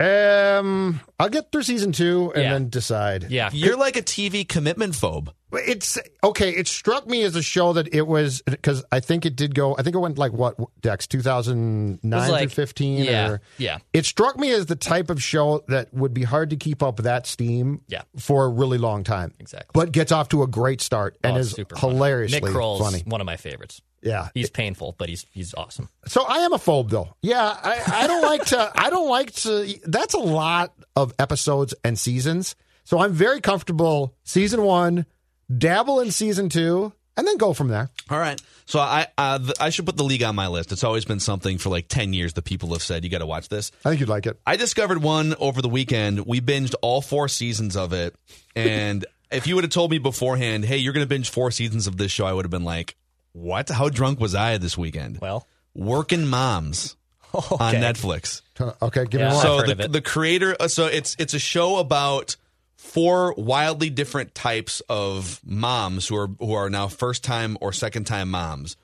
[0.00, 2.52] Um, I'll get through season two and Yeah.
[2.54, 3.26] then decide.
[3.30, 3.50] Yeah.
[3.52, 5.28] You're like a TV commitment phobe.
[5.52, 6.50] It's okay.
[6.50, 9.74] It struck me as a show that it was because I think it did go.
[9.76, 13.04] I think it went like what Dex two thousand It nine was through like- fifteen.
[13.04, 13.78] yeah, or, yeah.
[13.92, 16.98] It struck me as the type of show that would be hard to keep up
[16.98, 17.80] that steam.
[17.88, 18.02] Yeah.
[18.16, 19.34] for a really long time.
[19.40, 19.70] Exactly.
[19.74, 21.94] but gets off to a great start and Oh, is it's super funny.
[21.94, 23.02] hilariously Nick Kroll's funny.
[23.06, 23.82] one of my favorites.
[24.02, 25.88] Yeah, He's painful, but he's he's awesome.
[26.06, 27.14] So I am a phobe, though.
[27.22, 28.72] Yeah, I, I don't like to.
[28.74, 29.78] I don't like to.
[29.84, 32.56] That's a lot of episodes and seasons.
[32.84, 34.14] So I'm very comfortable.
[34.24, 35.06] Season one,
[35.54, 37.90] dabble in season two, and then go from there.
[38.08, 38.40] All right.
[38.64, 40.72] So I uh, th- I should put the league on my list.
[40.72, 43.26] It's always been something for like ten years that people have said you got to
[43.26, 43.70] watch this.
[43.84, 44.40] I think you'd like it.
[44.46, 46.26] I discovered one over the weekend.
[46.26, 48.14] We binged all four seasons of it,
[48.56, 51.86] and if you would have told me beforehand, "Hey, you're going to binge four seasons
[51.86, 52.96] of this show," I would have been like,
[53.32, 53.68] "What?
[53.68, 56.96] How drunk was I this weekend?" Well, Working Moms
[57.34, 58.42] on Netflix.
[58.82, 59.28] Okay, give Yeah.
[59.30, 59.42] me one.
[59.42, 62.36] So the, the creator, uh, so it's it's a show about
[62.76, 68.04] four wildly different types of moms who are who are now first time or second
[68.04, 68.76] time moms,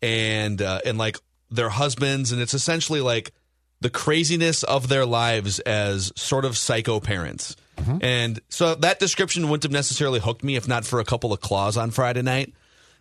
[0.00, 1.18] and uh, and like
[1.50, 3.32] their husbands, and it's essentially like
[3.80, 7.56] the craziness of their lives as sort of psycho parents.
[8.00, 11.40] And so that description wouldn't have necessarily hooked me if not for a couple of
[11.40, 12.52] claws on Friday night.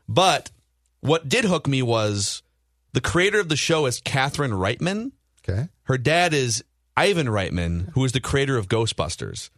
[0.09, 0.49] But
[1.01, 2.41] what did hook me was
[2.93, 5.11] the creator of the show is Catherine Reitman.
[5.47, 5.67] Okay.
[5.83, 6.63] Her dad is
[6.95, 9.49] Ivan Reitman, who is the creator of Ghostbusters.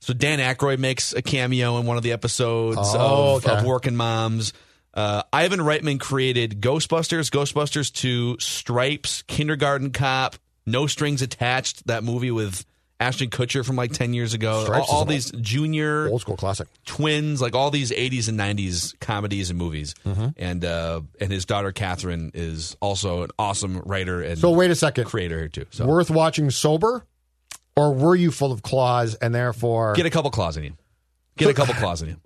[0.00, 3.58] So Dan Aykroyd makes a cameo in one of the episodes Oh, of, okay.
[3.58, 4.52] of Working Moms.
[4.92, 10.34] Uh, Ivan Reitman created Ghostbusters, Ghostbusters 2, Stripes, Kindergarten Cop,
[10.66, 12.64] No Strings Attached, that movie with
[13.00, 14.62] Ashton Kutcher from like 10 years ago.
[14.64, 16.68] Stripes all all is an these junior Old school classic.
[16.84, 19.94] twins, like all these 80s and 90s comedies and movies.
[20.06, 20.28] Mm-hmm.
[20.36, 24.74] And uh, and his daughter Catherine is also an awesome writer and So wait a
[24.76, 25.06] second.
[25.06, 25.66] creator here too.
[25.70, 27.06] So Worth watching sober,
[27.74, 30.76] or were you full of claws and therefore get a couple claws in you.
[31.38, 32.16] Get a couple claws in you.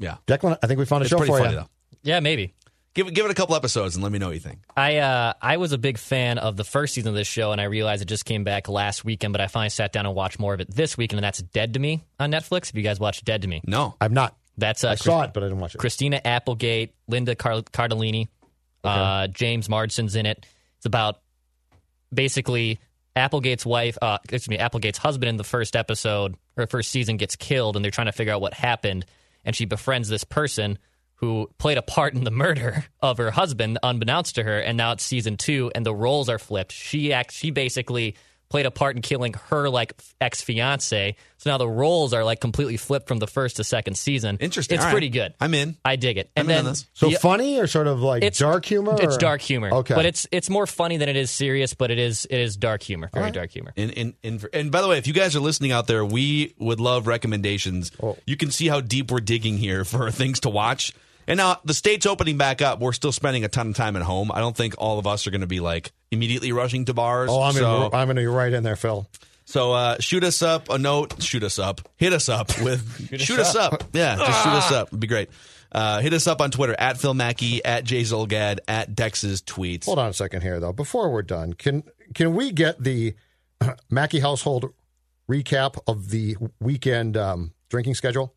[0.00, 0.58] Yeah, Declan?
[0.62, 1.60] I think we found a it's show pretty for funny you.
[1.60, 1.68] though.
[2.02, 2.54] Yeah, maybe.
[2.94, 4.60] Give it give it a couple episodes and let me know what you think.
[4.76, 7.60] I uh, I was a big fan of the first season of this show, and
[7.60, 9.32] I realized it just came back last weekend.
[9.32, 11.74] But I finally sat down and watched more of it this weekend, and that's Dead
[11.74, 12.70] to Me on Netflix.
[12.70, 13.60] If you guys watched Dead to Me?
[13.64, 14.36] No, I'm not.
[14.56, 15.78] That's uh, I saw it, but I didn't watch it.
[15.78, 18.26] Christina Applegate, Linda Car- Cardellini,
[18.82, 20.44] uh, James Marsden's in it.
[20.78, 21.20] It's about
[22.12, 22.80] basically
[23.14, 27.36] Applegate's wife, uh, excuse me, Applegate's husband in the first episode or first season gets
[27.36, 29.06] killed, and they're trying to figure out what happened.
[29.44, 30.78] And she befriends this person
[31.20, 34.58] who played a part in the murder of her husband, unbeknownst to her.
[34.60, 36.72] And now it's season two, and the roles are flipped.
[36.72, 38.14] She act, she basically
[38.50, 41.16] played a part in killing her like ex fiance.
[41.36, 44.38] So now the roles are like completely flipped from the first to second season.
[44.40, 44.76] Interesting.
[44.76, 44.92] It's All right.
[44.92, 45.34] pretty good.
[45.40, 45.76] I'm in.
[45.84, 46.30] I dig it.
[46.34, 46.86] And I'm in on then this.
[46.94, 48.96] So the- funny or sort of like it's dark humor?
[48.98, 49.70] It's or- dark humor.
[49.74, 49.94] Okay.
[49.94, 51.74] but it's it's more funny than it is serious.
[51.74, 53.72] But it is it is dark humor, very dark humor.
[53.76, 56.54] And, and, and, and by the way, if you guys are listening out there, we
[56.58, 57.92] would love recommendations.
[58.02, 58.16] Oh.
[58.26, 60.94] You can see how deep we're digging here for things to watch.
[61.28, 62.80] And now the state's opening back up.
[62.80, 64.32] We're still spending a ton of time at home.
[64.32, 67.28] I don't think all of us are going to be like immediately rushing to bars.
[67.30, 69.06] Oh, I'm so, gonna, I'm gonna right in there, Phil.
[69.44, 71.22] so uh, shoot us up a note.
[71.22, 71.82] Shoot us up.
[71.96, 73.20] Hit us up with.
[73.20, 73.84] shoot, us up.
[73.92, 74.88] Yeah, just shoot us up.
[74.88, 75.28] It'd be great.
[75.70, 79.84] Uh, hit us up on Twitter at Phil Mackey, at Jay Zulgad, at Dex's tweets.
[79.84, 80.72] Hold on a second here, though.
[80.72, 83.14] Before we're done, can can we get the
[83.90, 84.72] Mackey household
[85.30, 88.34] recap of the weekend um, drinking schedule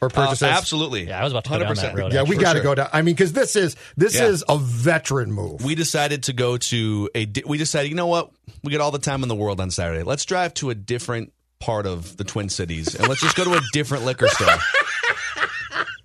[0.00, 1.08] or Uh, absolutely.
[1.08, 1.96] Yeah, I was about to go down that 100%.
[1.98, 2.12] road.
[2.12, 2.64] Yeah, we got to sure.
[2.64, 2.88] go down.
[2.92, 4.26] I mean, because this is this Yeah.
[4.26, 5.64] is a veteran move.
[5.64, 7.24] We decided to go to a.
[7.26, 8.30] di- We decided, you know what?
[8.62, 10.02] We get all the time in the world on Saturday.
[10.02, 13.54] Let's drive to a different part of the Twin Cities and let's just go to
[13.54, 14.48] a different liquor store.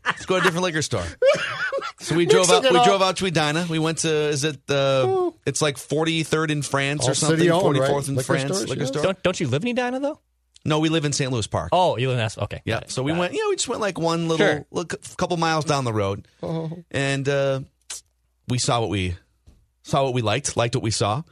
[0.06, 1.06] Let's go to a different liquor store.
[2.00, 2.64] So we drove out.
[2.64, 2.86] Mixing it We up.
[2.86, 3.66] drove out to Edina.
[3.70, 4.10] We went to.
[4.12, 5.32] Is it the?
[5.46, 7.38] It's like forty third in France All or something.
[7.40, 8.08] city-owned, Forty right?
[8.08, 8.44] in Liquor France.
[8.44, 8.88] stores, liquor yes.
[8.90, 9.04] store.
[9.04, 10.20] Don't don't you live in Edina though?
[10.66, 11.32] No, we live in St.
[11.32, 11.70] Louis Park.
[11.74, 12.62] Oh, you live in that's okay.
[12.64, 12.82] Yeah.
[12.88, 13.38] So we got went, it.
[13.38, 14.66] you know, we just went like one little, Sure.
[14.72, 16.28] little couple miles down the road,
[16.92, 17.60] and uh,
[18.48, 19.16] we saw what we
[19.84, 21.24] saw what we liked, liked what we saw, and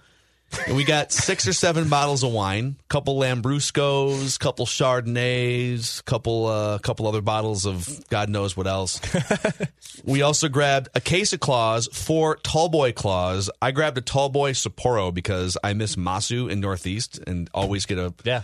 [0.74, 7.08] we got six or seven bottles of wine, couple Lambruscos, couple Chardonnays, couple uh, couple
[7.08, 9.00] other bottles of God knows what else.
[10.04, 13.50] we also grabbed a case of claws, four Tallboy claws.
[13.62, 18.14] I grabbed a Tallboy Sapporo because I miss Masu in Northeast and always get a
[18.24, 18.42] Yeah,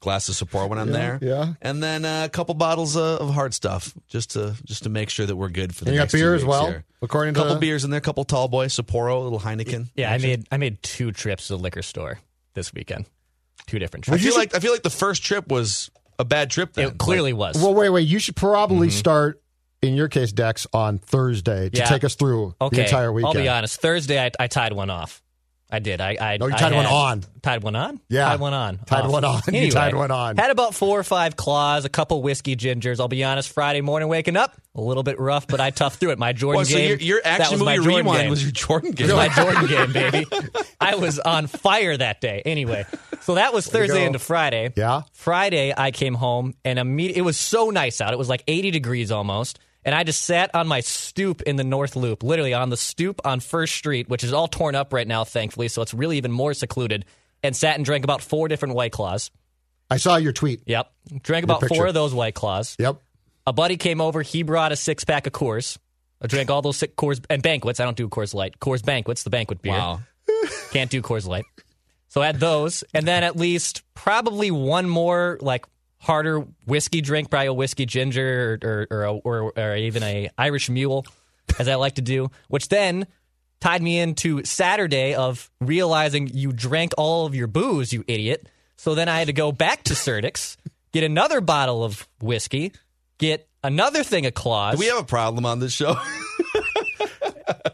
[0.00, 1.18] glass of Sapporo when I'm there.
[1.22, 1.54] yeah.
[1.62, 5.10] And then uh, a couple bottles uh, of hard stuff just to just to make
[5.10, 6.84] sure that we're good for the And you got next two beer as well, here.
[7.02, 9.88] according A couple the- beers in there, a couple tall boy, Sapporo, a little Heineken.
[9.96, 12.18] Yeah, I made I made two trips to the liquor store
[12.54, 13.06] this weekend.
[13.66, 14.14] Two different trips.
[14.14, 14.34] I trips.
[14.34, 16.72] feel like I feel like the first trip was a bad trip.
[16.72, 17.56] Then it clearly was.
[17.56, 18.08] Well, wait, wait.
[18.08, 18.98] You should probably mm-hmm.
[18.98, 19.42] start,
[19.82, 21.84] in your case, Dex, on Thursday to Yeah.
[21.84, 23.36] take us through okay, the entire weekend.
[23.36, 23.80] I'll be honest.
[23.80, 25.22] Thursday, I, I tied one off.
[25.72, 26.00] I did.
[26.00, 27.24] I, I No, you I tied one had- on.
[27.42, 28.00] Tied one on.
[28.10, 28.26] Yeah.
[28.26, 28.78] tied one on.
[28.84, 29.10] Tied Off.
[29.12, 29.40] one on.
[29.52, 30.36] You tied one on.
[30.36, 33.00] Had about four or five claws, a couple whiskey gingers.
[33.00, 33.48] I'll be honest.
[33.50, 36.18] Friday morning, waking up a little bit rough, but I toughed through it.
[36.18, 36.88] My Jordan Well, so game.
[36.90, 38.30] your, your action my movie Jordan rewind game.
[38.30, 39.06] was your Jordan It game.
[39.06, 40.26] was my Jordan game, baby.
[40.80, 42.42] I was on fire that day.
[42.44, 42.84] Anyway,
[43.22, 44.72] so that was Thursday into Friday.
[44.76, 45.02] Yeah.
[45.12, 48.12] Friday, I came home and immediately it was so nice out.
[48.12, 49.58] It was like 80 degrees almost.
[49.84, 53.20] And I just sat on my stoop in the North Loop, literally on the stoop
[53.24, 55.68] on First Street, which is all torn up right now, thankfully.
[55.68, 57.06] So it's really even more secluded.
[57.42, 59.30] And sat and drank about four different White Claws.
[59.90, 60.62] I saw your tweet.
[60.66, 60.92] Yep.
[61.22, 62.76] Drank about four of those White Claws.
[62.78, 63.00] Yep.
[63.46, 64.20] A buddy came over.
[64.20, 65.78] He brought a six pack of Coors.
[66.20, 67.80] I drank all those six Coors and banquets.
[67.80, 68.60] I don't do Coors Light.
[68.60, 69.72] Coors Banquets, the banquet beer.
[69.72, 70.00] Wow.
[70.70, 71.46] Can't do Coors Light.
[72.08, 75.64] So I had those, and then at least probably one more like
[76.00, 81.06] harder whiskey drink, probably a whiskey ginger or or, or, or, even a Irish Mule,
[81.58, 83.06] as I like to do, which then
[83.60, 88.48] tied me into Saturday of realizing you drank all of your booze, you idiot.
[88.76, 90.56] So then I had to go back to Surdyk's,
[90.92, 92.72] get another bottle of whiskey,
[93.18, 95.96] get another thing of claws, Do we have a problem on this show?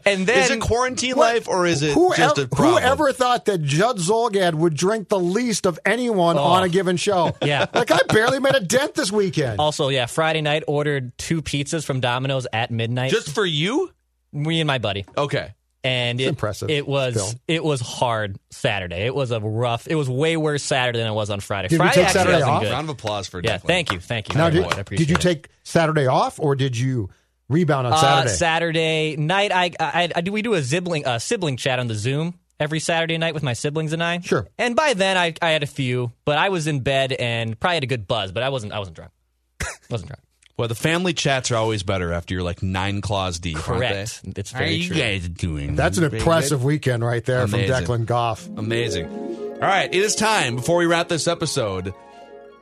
[0.05, 2.81] and then is it quarantine life or is it Whoever, just a problem?
[2.81, 6.69] whoever thought that Judd Zulgad would drink the least of anyone on a oh.
[6.69, 7.31] given show?
[7.33, 7.37] Oh.
[7.47, 7.65] Yeah.
[7.73, 9.59] Like, I barely made a dent this weekend.
[9.59, 13.11] Also, yeah, Friday night ordered two pizzas from Domino's at midnight.
[13.11, 13.91] just for you?
[14.33, 15.53] me and my buddy, Okay.
[15.83, 17.39] and it, impressive, It was still.
[17.47, 19.05] it was hard Saturday.
[19.05, 19.87] It was a rough.
[19.87, 21.69] It was way worse Saturday than it was on Friday.
[21.69, 22.61] Did you Friday take actually Saturday wasn't off?
[22.63, 22.71] good.
[22.71, 23.61] Round of applause for Yeah, Declan.
[23.67, 24.37] thank you, thank you.
[24.37, 24.63] now, did.
[24.65, 25.21] I appreciate did you it.
[25.21, 27.09] take Saturday off or did you
[27.49, 28.33] rebound on Uh, Saturday?
[28.35, 29.51] Saturday night?
[29.53, 30.31] I, I, I do.
[30.31, 33.53] We do a sibling uh, sibling chat on the Zoom every Saturday night with my
[33.53, 34.19] siblings and I.
[34.19, 34.47] Sure.
[34.57, 37.75] And by then, I I had a few, but I was in bed and probably
[37.75, 39.11] had a good buzz, but I wasn't I wasn't drunk.
[39.89, 40.21] wasn't drunk.
[40.57, 43.57] Well, the family chats are always better after you're like nine claws deep.
[43.57, 44.21] Correct.
[44.25, 44.57] Aren't It's they?
[44.57, 44.97] How are very you true.
[44.97, 45.75] guys doing?
[45.75, 47.85] That's an impressive weekend right there Amazing.
[47.85, 48.47] from Declan Goff.
[48.57, 49.07] Amazing.
[49.07, 51.93] All right, it is time before we wrap this episode.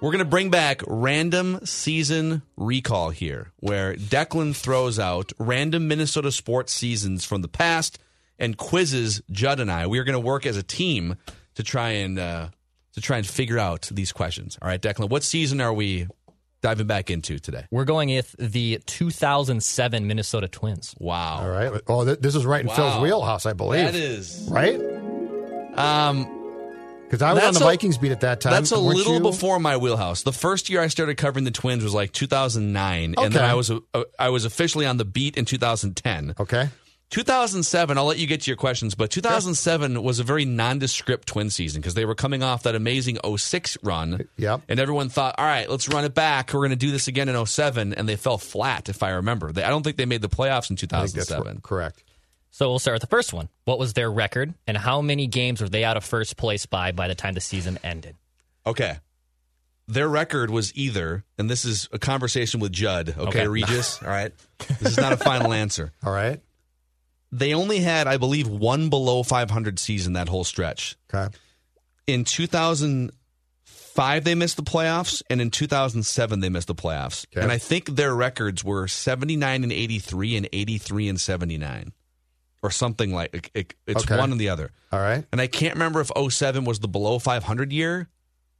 [0.02, 6.32] We're going to bring back random season recall here, where Declan throws out random Minnesota
[6.32, 7.98] sports seasons from the past
[8.38, 9.88] and quizzes Judd and I.
[9.88, 11.16] We are going to work as a team
[11.56, 12.50] to try and uh,
[12.94, 14.60] to try and figure out these questions.
[14.62, 16.08] All right, Declan, what season are we
[16.62, 17.66] diving back into today?
[17.72, 20.94] We're going with the 2007 Minnesota Twins.
[21.00, 21.40] Wow.
[21.42, 21.82] All right.
[21.88, 22.76] Oh, th- this is right in Wow.
[22.76, 23.86] Phil's wheelhouse, I believe.
[23.86, 24.80] That is right?
[25.78, 26.35] um
[27.16, 28.52] Because I was on That's the a- Vikings beat at that time.
[28.52, 29.20] That's a little you?
[29.22, 30.24] before my wheelhouse.
[30.24, 33.72] The first year I started covering the Twins was like 2009, and then I was
[33.72, 36.36] uh, I was officially on the beat in 2010.
[36.40, 36.70] Okay.
[37.12, 41.50] 2007, I'll let you get to your questions, but 2007 was a very nondescript Twin
[41.50, 44.28] season because they were coming off that amazing 06 run.
[44.38, 44.62] Yep.
[44.68, 46.52] And everyone thought, all right, let's run it back.
[46.52, 47.94] We're going to do this again in 07.
[47.94, 49.52] And they fell flat, if I remember.
[49.52, 51.62] They, I don't think they made the playoffs in I think that's 2007.
[51.62, 52.04] correct.
[52.56, 53.50] So we'll start with the first one.
[53.66, 56.94] What was their record, and how many games were they out of first place by
[56.94, 58.16] by the time the season ended?
[58.66, 59.00] Okay.
[59.90, 63.48] Their record was either, and this is a conversation with Judd, okay, Okay.
[63.50, 64.02] Regis?
[64.02, 64.32] All right.
[64.80, 65.92] This is not a final answer.
[66.06, 66.40] All right.
[67.30, 70.96] They only had, I believe, one below 500 season that whole stretch.
[71.14, 71.36] Okay.
[72.08, 77.26] In 2005, they missed the playoffs, and in 2007, they missed the playoffs.
[77.34, 77.42] Okay.
[77.42, 81.92] And I think their records were 79 and 83 and 83 and 79.
[82.66, 84.18] Or something like it, it- it's Okay.
[84.18, 84.72] one and the other.
[84.92, 85.26] All right.
[85.32, 88.10] And I can't remember if 07 was the below 500 year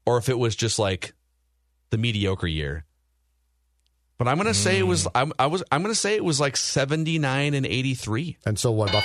[0.06, 1.14] or if it was just like
[1.90, 2.86] the mediocre year.
[4.18, 4.88] But I'm going to say it Hmm.
[4.90, 8.38] was I'm, I was I'm going to say it was like 79 and 83.
[8.46, 9.04] And so what about?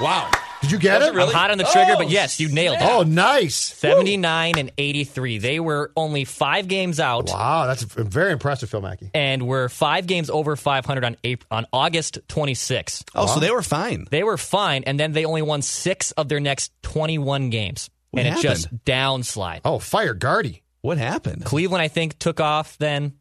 [0.00, 0.30] Wow.
[0.60, 1.12] Did you get Was it?
[1.12, 1.30] it really?
[1.30, 2.10] I'm hot on the trigger, but oh.
[2.10, 2.82] yes, you nailed it.
[2.82, 3.54] Oh, nice.
[3.56, 5.38] 79 and 83.
[5.38, 7.28] They were only five games out.
[7.28, 9.10] Wow, that's very impressive, Phil Mackey.
[9.14, 13.04] And were five games over 500 on April, on August 26th.
[13.14, 14.06] Oh, so they were fine.
[14.10, 17.90] They were fine, and then they only won six of their next 21 games.
[18.10, 19.60] What and it just downslide.
[19.64, 20.62] Oh, fire Gardy.
[20.80, 21.44] What happened?
[21.44, 23.14] Cleveland, I think, took off then.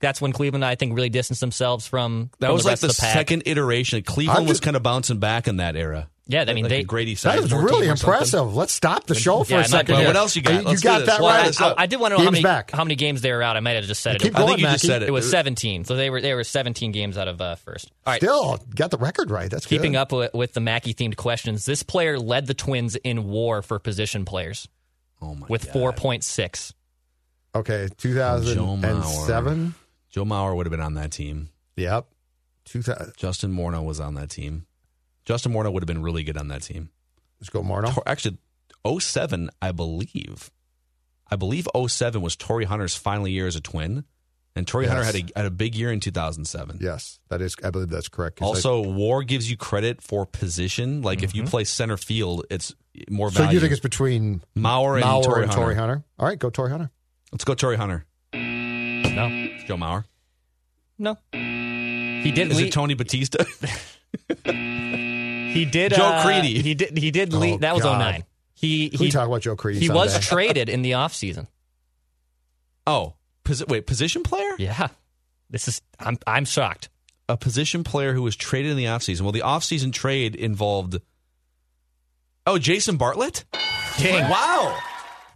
[0.00, 2.88] That's when Cleveland, I think, really distanced themselves from, That from was the like the,
[2.88, 3.12] of the pack.
[3.14, 4.02] second iteration.
[4.02, 6.08] Cleveland I'm was kind of bouncing back in that era.
[6.26, 8.14] Yeah, I mean, like they- a Grady That is really team or something.
[8.14, 8.54] impressive.
[8.56, 9.94] Let's stop the show for Yeah, a I'm not second.
[9.96, 10.54] gonna- What else you got?
[10.62, 11.46] You, Let's got that Well, right.
[11.48, 11.74] this I.
[11.76, 12.70] I did want to know how many, back.
[12.70, 13.58] how many games they were out.
[13.58, 14.22] I might have just said it.
[14.22, 14.86] Keep I going, think you just Mackey.
[14.86, 15.08] said it.
[15.08, 17.90] It was 17, so they were they were 17 games out of uh, first.
[18.06, 19.50] All right, Still got the record right.
[19.50, 19.98] That's keeping good.
[19.98, 21.66] up with, with the Mackey themed questions.
[21.66, 24.66] This player led the Twins in WAR for position players
[25.20, 26.72] Oh my with 4.6.
[27.54, 29.74] Okay, 2007.
[30.10, 31.50] Joe Mauer would have been on that team.
[31.76, 32.06] Yep.
[32.66, 33.12] 2000.
[33.16, 34.66] Justin Morneau was on that team.
[35.24, 36.90] Justin Morneau would have been really good on that team.
[37.40, 37.92] Let's go, Morneau.
[37.92, 38.38] Tor- Actually,
[38.86, 40.50] 07, I believe.
[41.30, 44.04] I believe 07 was Torii Hunter's final year as a twin.
[44.56, 46.78] And Torii Hunter had a, had a big year in 2007.
[46.80, 47.56] Yes, that is.
[47.64, 48.40] I believe that's correct.
[48.40, 51.02] Also, WAR gives you credit for position.
[51.02, 51.50] Like if you mm-hmm.
[51.50, 52.72] play center field, it's
[53.10, 53.54] more I- so value.
[53.54, 55.64] you think it's between Mauer and Mauer Torii and Hunter.
[55.64, 56.04] Torii Hunter?
[56.20, 56.90] All right, go Torii Hunter.
[57.32, 58.04] Let's go Torii Hunter.
[58.32, 60.04] No, It's Joe Mauer.
[60.98, 61.18] no.
[61.32, 62.50] He did.
[62.50, 63.44] Is lead, it Tony Batista?
[65.54, 65.94] he did.
[65.94, 66.44] Joe uh, Crede?
[66.44, 66.96] He did.
[66.96, 67.32] He did.
[67.32, 67.98] Oh, lead, that was God.
[67.98, 68.24] 09.
[68.54, 71.46] He Can we he, talk about Joe Crede he was traded in the offseason.
[72.86, 74.54] oh, posi- wait, position player?
[74.58, 74.88] Yeah,
[75.50, 75.82] this is.
[75.98, 76.88] I'm I'm shocked.
[77.28, 79.22] A position player who was traded in the offseason.
[79.22, 81.00] Well, the offseason trade involved.
[82.46, 83.44] Oh, Jason Bartlett?
[83.98, 84.30] Dang.
[84.30, 84.78] Wow.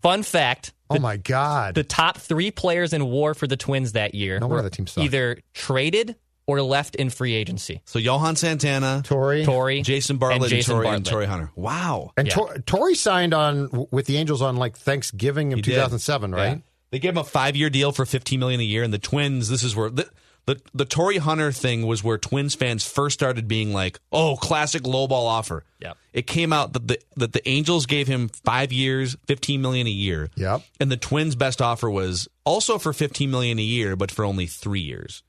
[0.02, 1.74] Fun fact: oh my God!
[1.74, 4.86] the top three players in WAR for the Twins that year No were the team
[4.86, 5.04] sucked.
[5.04, 6.16] either traded
[6.48, 7.82] or left in free agency.
[7.84, 11.12] So Johan Santana, Torii, Torii, Jason Bartlett, and, Jason Torii, and Bartlett.
[11.12, 11.50] Torii Hunter.
[11.54, 12.12] Wow.
[12.16, 12.34] and yeah.
[12.34, 15.74] Tor- Torii signed on with the Angels on like Thanksgiving of He did.
[15.74, 16.48] 2007, right?
[16.48, 16.58] Yeah.
[16.90, 19.50] They gave him a five year deal for fifteen million a year, and the Twins.
[19.50, 20.08] This is where the
[20.46, 24.84] the, the Torii Hunter thing was where Twins fans first started being like, "Oh, classic
[24.84, 25.98] lowball offer." Yep.
[26.14, 29.90] It came out that the that the Angels gave him five years, fifteen million a
[29.90, 30.30] year.
[30.36, 30.62] Yep.
[30.80, 34.46] And the Twins' best offer was also for fifteen million a year, but for only
[34.46, 35.22] three years.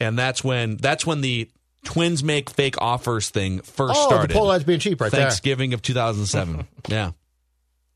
[0.00, 1.50] And that's when that's when the
[1.84, 4.30] Twins make fake offers thing first Oh, started.
[4.30, 5.20] the Pohlads being cheap right there.
[5.22, 6.66] Thanksgiving of two thousand seven.
[6.88, 7.12] yeah.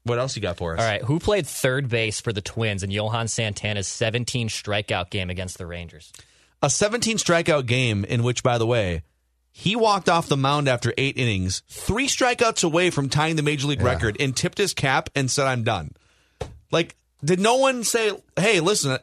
[0.04, 0.80] What else you got for us?
[0.80, 5.30] All right, who played third base for the Twins in Johan Santana's 17 strikeout game
[5.30, 6.12] against the Rangers?
[6.62, 9.02] a 17 strikeout game in which, by the way,
[9.50, 13.66] he walked off the mound after eight innings, three strikeouts away from tying the major
[13.66, 15.92] league record, and tipped his cap and said, "I'm done."
[16.70, 18.98] Like, did no one say, "Hey, listen,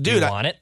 [0.00, 0.56] dude, you I- want it?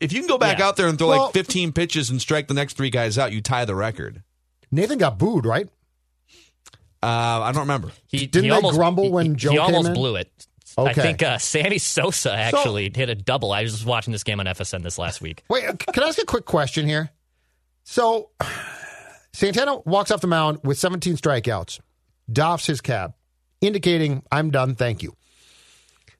[0.00, 0.66] If you can go back Yeah.
[0.68, 3.32] out there and throw Well- like 15 pitches and strike the next three guys out,
[3.32, 4.22] you tie the record"?
[4.70, 5.68] Nathan got booed, right?
[7.02, 7.92] Uh, I don't remember.
[8.08, 9.94] He Didn't he they almost, grumble he- when Joe He came almost in?
[9.94, 10.30] blew it.
[10.76, 10.90] Okay.
[10.90, 13.52] I think uh, Sammy Sosa actually hit a double.
[13.52, 15.42] I was just watching this game on FSN this last week.
[15.48, 17.10] Wait, uh, can I ask a quick question here?
[17.84, 18.30] So,
[19.32, 21.80] Santana walks off the mound with 17 strikeouts,
[22.32, 23.12] doffs his cap,
[23.60, 25.16] indicating, I'm done, thank you.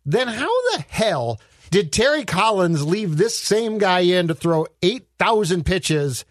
[0.04, 1.40] Then how the hell
[1.70, 6.24] did Terry Collins leave this same guy in to throw 8,000 pitches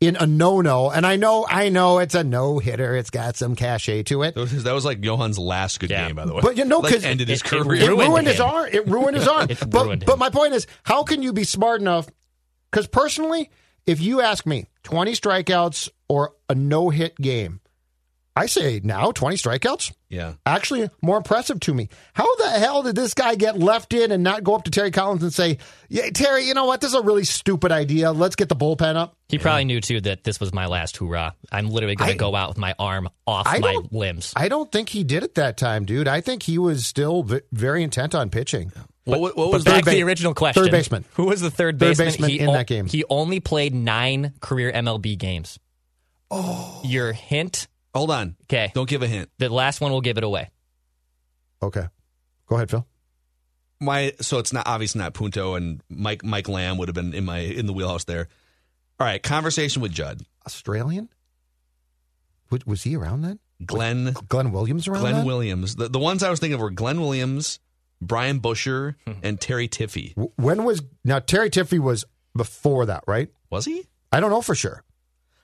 [0.00, 0.90] in a no no?
[0.90, 4.34] And I know, I know it's a no hitter, it's got some cachet to it.
[4.34, 6.06] That was, that was like Johan's last good Yeah.
[6.08, 6.40] game, by the way.
[6.42, 7.82] But you know, like 'cause ended his it- it career.
[7.82, 8.68] It ruined ruined, his arm.
[8.72, 9.48] It ruined his arm.
[9.68, 12.08] But ruined but my point is, how can you be smart enough?
[12.70, 13.50] Because personally,
[13.86, 17.60] if you ask me, twenty strikeouts or a no hit game,
[18.36, 19.92] I say now twenty strikeouts.
[20.08, 20.34] yeah.
[20.46, 21.88] Actually, more impressive to me.
[22.14, 24.92] How the hell did this guy get left in and not go up to Terry
[24.92, 25.58] Collins and say,
[25.88, 26.80] "Yeah, Terry, you know what?
[26.80, 28.12] This is a really stupid idea.
[28.12, 31.34] Let's get the bullpen up." He probably knew too that this was my last hoorah.
[31.50, 34.32] I'm literally going to go out with my arm off I my limbs.
[34.36, 36.08] I don't think he did it that time, dude.
[36.08, 38.72] I think he was still v- very intent on pitching.
[39.04, 39.90] What, what, But was back that?
[39.90, 40.62] to the original question.
[40.62, 41.04] third baseman.
[41.14, 42.06] Who was the third Third baseman?
[42.08, 42.86] baseman he in o- that game.
[42.86, 45.58] He only played nine career MLB games.
[46.30, 46.80] Oh.
[46.84, 47.66] Your hint.
[47.94, 48.36] Hold on.
[48.44, 48.70] Okay.
[48.74, 49.30] Don't give a hint.
[49.38, 50.50] The last one will give it away.
[51.62, 51.86] Okay,
[52.46, 52.86] go ahead, Phil.
[53.80, 57.24] my so it's not obviously not Punto and Mike Mike Lamb would have been in
[57.24, 58.28] my in the wheelhouse there.
[58.98, 60.22] All right, conversation with Judd.
[60.46, 61.08] Australian?
[62.50, 63.38] Was, was he around then?
[63.64, 65.24] Glenn Glenn Williams around Glenn then?
[65.26, 65.76] Williams.
[65.76, 67.60] The, the ones I was thinking of were Glenn Williams,
[68.00, 70.14] Brian Buscher, and Terry Tiffee.
[70.16, 73.28] W- When was now Terry Tiffee was before that, right?
[73.50, 73.86] Was he?
[74.12, 74.82] I don't know for sure.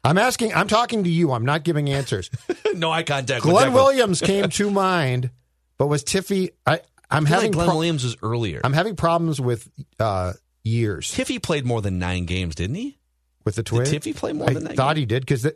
[0.06, 0.54] I'm asking.
[0.54, 1.32] I'm talking to you.
[1.32, 2.30] I'm not giving answers.
[2.74, 3.44] no eye contact.
[3.44, 3.74] with Glenn Declan.
[3.74, 5.30] Williams came to mind,
[5.78, 6.50] but was Tiffee?
[6.66, 6.80] I
[7.10, 8.60] I'm I feel having like Glenn pro- Williams was earlier.
[8.64, 9.68] I'm having problems with
[10.00, 10.32] uh,
[10.64, 12.98] years Tiffee played more than nine games, didn't he?
[13.44, 13.90] with the Twins.
[13.90, 14.76] Did Tiffee play more I than that?
[14.76, 15.46] thought he did because,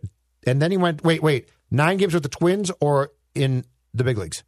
[0.47, 1.03] and then he went.
[1.03, 4.45] Wait, wait, nine games with the Twins or in the big leagues?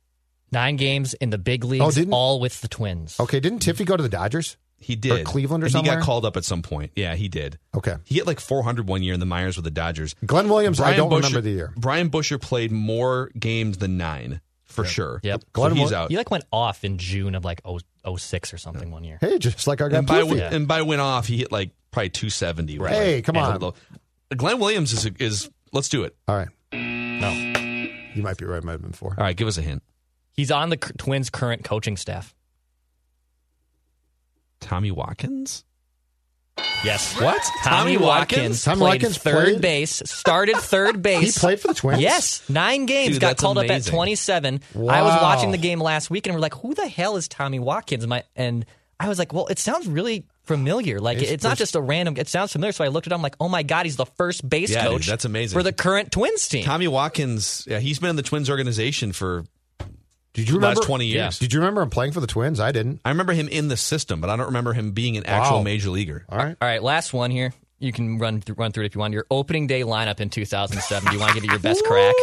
[0.52, 3.18] Nine games in the big leagues, Oh, didn't- all with the Twins.
[3.18, 4.56] Okay, didn't Tiffee go to the Dodgers?
[4.82, 5.24] He did.
[5.26, 5.92] Cleveland or and somewhere?
[5.94, 6.92] He got called up at some point.
[6.96, 7.58] Yeah, he did.
[7.74, 10.14] Okay, He hit like 400 one year in the Myers with the Dodgers.
[10.26, 10.80] Glenn Williams.
[10.80, 11.72] I don't Buscher, remember the year.
[11.76, 15.20] Brian Buscher played more games than nine for sure.
[15.22, 15.40] Yep.
[15.42, 16.10] So Glenn he's out.
[16.10, 17.78] He like went off in June of like oh,
[18.16, 19.18] 06 or something one year.
[19.20, 20.50] Hey, just like our guy and by Pliffy.
[20.52, 22.78] and by went off, he hit like probably 270.
[22.78, 22.92] Right.
[22.92, 23.72] Hey, come And on.
[24.36, 25.50] Glenn Williams is is.
[25.72, 26.14] Let's do it.
[26.28, 27.30] All right, No.
[28.14, 28.62] you might be right.
[28.64, 29.14] Might have been four.
[29.16, 29.82] All right, give us a hint.
[30.32, 32.34] He's on the C- Twins' current coaching staff.
[34.62, 35.64] Tommy Watkins.
[36.84, 37.18] Yes.
[37.20, 37.40] What?
[37.64, 38.64] Tommy, Tommy Watkins, Watkins?
[38.64, 39.60] Tommy Watkins third played?
[39.62, 41.34] base, started third base.
[41.34, 42.00] He played for the Twins.
[42.02, 43.12] Yes, nine games.
[43.14, 43.92] Dude, got called up at amazing.
[43.92, 44.60] 27.
[44.76, 47.58] I was watching the game last week, and we're like, "Who the hell is Tommy
[47.58, 48.66] Watkins?" My and
[49.00, 51.00] I was like, "Well, it sounds really familiar.
[51.00, 52.16] Like It's- it's, not just a random.
[52.18, 54.06] It sounds familiar." So I looked at him I'm like, "Oh my god, he's the
[54.06, 55.06] first base Yeah, dude, coach.
[55.06, 55.58] that's amazing.
[55.58, 57.64] for the current Twins team." Tommy Watkins.
[57.66, 59.44] Yeah, he's been in the Twins organization for
[60.34, 60.80] Did you remember?
[60.80, 61.38] last 20 years.
[61.38, 62.58] Did you remember him playing for the Twins?
[62.60, 63.00] I didn't.
[63.04, 65.62] I remember him in the system, but I don't remember him being an actual Wow.
[65.62, 66.24] major leaguer.
[66.28, 66.56] All right.
[66.60, 67.52] All right, last one here.
[67.78, 69.12] You can run through, run through it if you want.
[69.12, 71.08] Your opening day lineup in 2007.
[71.08, 72.14] Do you want to get your best crack?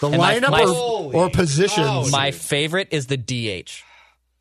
[0.00, 2.10] The And my- lineup my- or, or positions.
[2.12, 3.82] My favorite is the DH.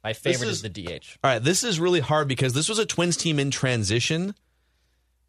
[0.04, 1.18] My favorite is- is, the DH.
[1.24, 4.36] All right, this is really hard because this was a Twins team in transition.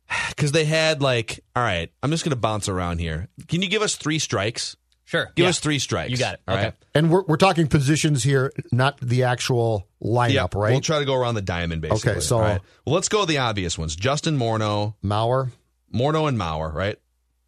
[0.28, 3.28] Because they had like, all right, I'm just going to bounce around here.
[3.49, 4.76] Can you give us three strikes?
[5.12, 5.30] Sure.
[5.34, 5.50] Give yeah.
[5.50, 6.10] us three strikes.
[6.10, 6.40] You got it.
[6.48, 6.64] All Okay.
[6.64, 6.74] right.
[6.94, 10.70] and we're, we're talking positions here, not the actual lineup, Yeah, right?
[10.70, 12.12] We'll try to go around the diamond basically.
[12.12, 12.62] Okay, so- All right.
[12.86, 15.50] well, let's go the obvious ones: Justin Morneau, Mauer,
[15.94, 16.72] Morneau and Mauer.
[16.72, 16.98] Right?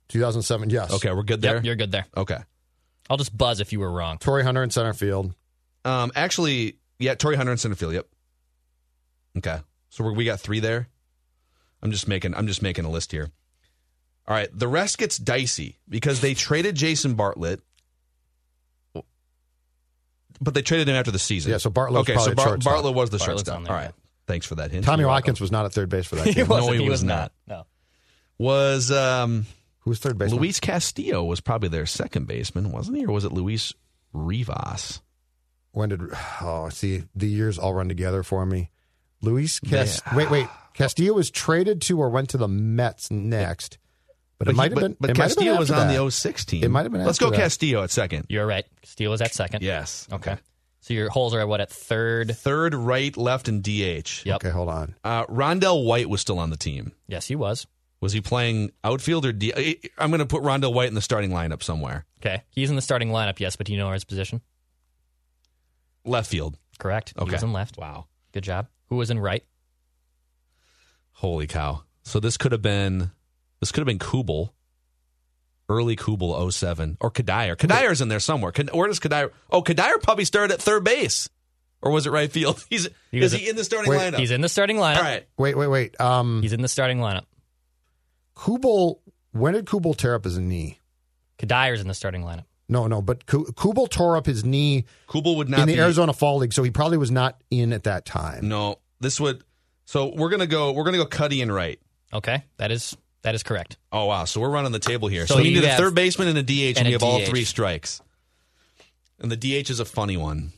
[0.09, 0.69] 2007.
[0.69, 0.93] Yes.
[0.93, 1.55] Okay, we're good there.
[1.55, 2.05] Yep, you're good there.
[2.15, 2.37] okay.
[3.09, 4.19] I'll just buzz if you were wrong.
[4.19, 5.35] Torii Hunter in center field.
[5.87, 7.95] Um, actually, yeah, Torii Hunter in center field.
[7.95, 8.07] Yep.
[9.39, 9.59] Okay,
[9.89, 10.89] so we're, we got three there.
[11.83, 12.35] I'm just making.
[12.35, 13.31] I'm just making a list here.
[14.27, 17.61] All right, the rest gets dicey because they traded Jason Bartlett,
[20.41, 21.53] but they traded him after the season.
[21.53, 22.73] Yeah, so Bartlett Okay, probably so Bar- shortstop.
[22.75, 23.57] Bartlett was the Bartlett's shortstop.
[23.57, 23.93] on there, All right,
[24.27, 24.85] thanks for that hint.
[24.85, 25.45] Tommy You're Watkins welcome.
[25.45, 26.49] was not at third base for that he game.
[26.49, 26.77] wasn't.
[26.77, 27.33] he he was was not.
[27.47, 27.57] not.
[27.59, 27.67] No.
[28.39, 29.47] Was um,
[29.81, 30.33] Who was third base?
[30.33, 33.73] Luis Castillo was probably their second baseman, wasn't he, or was it Luis
[34.13, 35.01] Rivas?
[35.73, 36.01] When did?
[36.41, 38.71] Oh, see, the years all run together for me.
[39.21, 40.03] Luis Cast.
[40.15, 40.49] Wait, wait.
[40.75, 43.79] Castillo was traded to or went to the Mets next,
[44.39, 44.97] but, it he- might have been.
[45.01, 45.97] But it might been Castillo was on that.
[45.97, 46.65] the 06 team.
[46.65, 47.37] It might have been Let's after go that.
[47.43, 48.27] Castillo at second.
[48.29, 48.65] You're right.
[48.85, 49.63] Steel is at second.
[49.63, 50.07] Yes.
[50.13, 50.37] Okay.
[50.81, 52.37] So your holes are at what at third?
[52.37, 54.27] Third, right, left, and DH.
[54.27, 54.37] Yep.
[54.37, 54.95] Okay, hold on.
[55.03, 56.93] Uh, Rondell White was still on the team.
[57.09, 57.67] Yes, he was.
[58.03, 59.81] Was he playing outfield or D?
[59.97, 62.05] I'm going to put Rondell White in the starting lineup somewhere.
[62.21, 62.43] Okay.
[62.51, 63.41] He's in the starting lineup.
[63.41, 64.43] Yes, but do you know where his position?
[66.05, 66.59] Left field.
[66.79, 67.15] Correct.
[67.17, 67.31] Okay.
[67.31, 67.79] He was in left.
[67.79, 68.07] Wow.
[68.33, 68.67] Good job.
[68.89, 69.43] Who was in right?
[71.13, 71.85] Holy cow.
[72.03, 73.11] So this could have been
[73.65, 74.53] this could have been Kubel.
[75.71, 77.57] Early Kubel 07 or Cuddyer.
[77.57, 78.53] Cuddyer's in there somewhere.
[78.73, 79.31] Where does Cuddyer?
[79.51, 81.31] Oh, Cuddyer probably started at third base.
[81.81, 82.63] Or was it right field?
[82.71, 84.19] He's He is he in the starting Wait, lineup?
[84.19, 84.97] He's in the starting lineup.
[84.99, 85.27] All right.
[85.39, 85.99] Wait, wait, wait.
[85.99, 87.25] Um, He's in the starting lineup.
[88.37, 89.01] Kubel.
[89.33, 90.81] When did Kubel tear up his knee?
[91.39, 92.45] Cuddyer's in the starting lineup.
[92.69, 96.13] No, no, but Kubel tore up his knee Kubel would not in the be Arizona
[96.13, 98.49] Fall League, so he probably was not in at that time.
[98.49, 99.45] No, this would.
[99.87, 100.73] So we're gonna go.
[100.73, 101.79] We're gonna go Cuddy and right.
[102.15, 102.45] Okay.
[102.59, 103.77] That is that is correct.
[103.93, 104.25] Oh wow!
[104.25, 105.27] So we're running the table here.
[105.27, 106.97] So So, we you need a third baseman and a DH, and, and we a
[106.97, 108.01] have all three strikes.
[109.19, 110.53] And the DH is a funny one.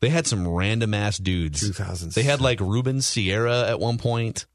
[0.00, 1.68] They had some random ass dudes.
[1.70, 2.14] 2000s.
[2.14, 4.46] They had like Ruben Sierra at one point.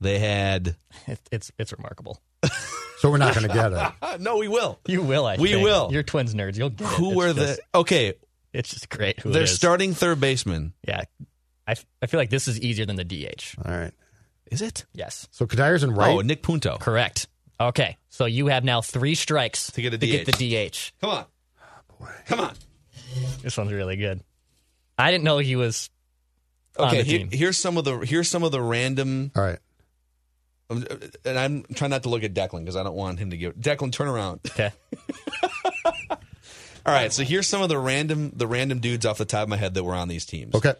[0.00, 0.76] They had.
[1.30, 2.20] It's it's remarkable.
[2.98, 4.20] So we're not going to get it.
[4.22, 4.78] No, we will.
[4.86, 5.26] You will.
[5.26, 5.62] I We think.
[5.64, 5.90] will.
[5.92, 6.56] You're twins nerds.
[6.56, 6.86] You'll get.
[6.88, 7.78] Who It's were just- the?
[7.80, 8.14] Okay,
[8.54, 9.20] It's just great.
[9.20, 9.54] Who they're is.
[9.54, 10.72] starting third baseman.
[10.88, 11.02] Yeah.
[11.66, 13.56] I, f- I feel like this is easier than the DH.
[13.62, 13.92] All right.
[14.54, 14.84] Is it?
[14.94, 15.28] Yes.
[15.30, 16.10] So Cuddyer's in right.
[16.10, 16.78] Oh, Nick Punto.
[16.78, 17.28] Correct.
[17.60, 17.96] Okay.
[18.08, 20.36] So you have now three strikes To get a to get DH.
[20.38, 20.92] the DH.
[21.00, 21.24] Come on.
[22.00, 22.08] boy.
[22.26, 22.54] Come on.
[23.42, 24.20] This one's really good.
[24.98, 25.90] I didn't know he was
[26.78, 27.28] on Okay, the here- team.
[27.32, 29.58] here's some of the here's some of the random All right.
[30.70, 30.84] Um,
[31.26, 33.54] and I'm trying not to look at Declan because I don't want him to give.
[33.56, 34.40] Declan, turn around.
[34.48, 34.72] Okay.
[36.86, 39.48] All right, so here's some of the random the random dudes off the top of
[39.48, 40.54] my head that were on these teams.
[40.54, 40.74] Okay.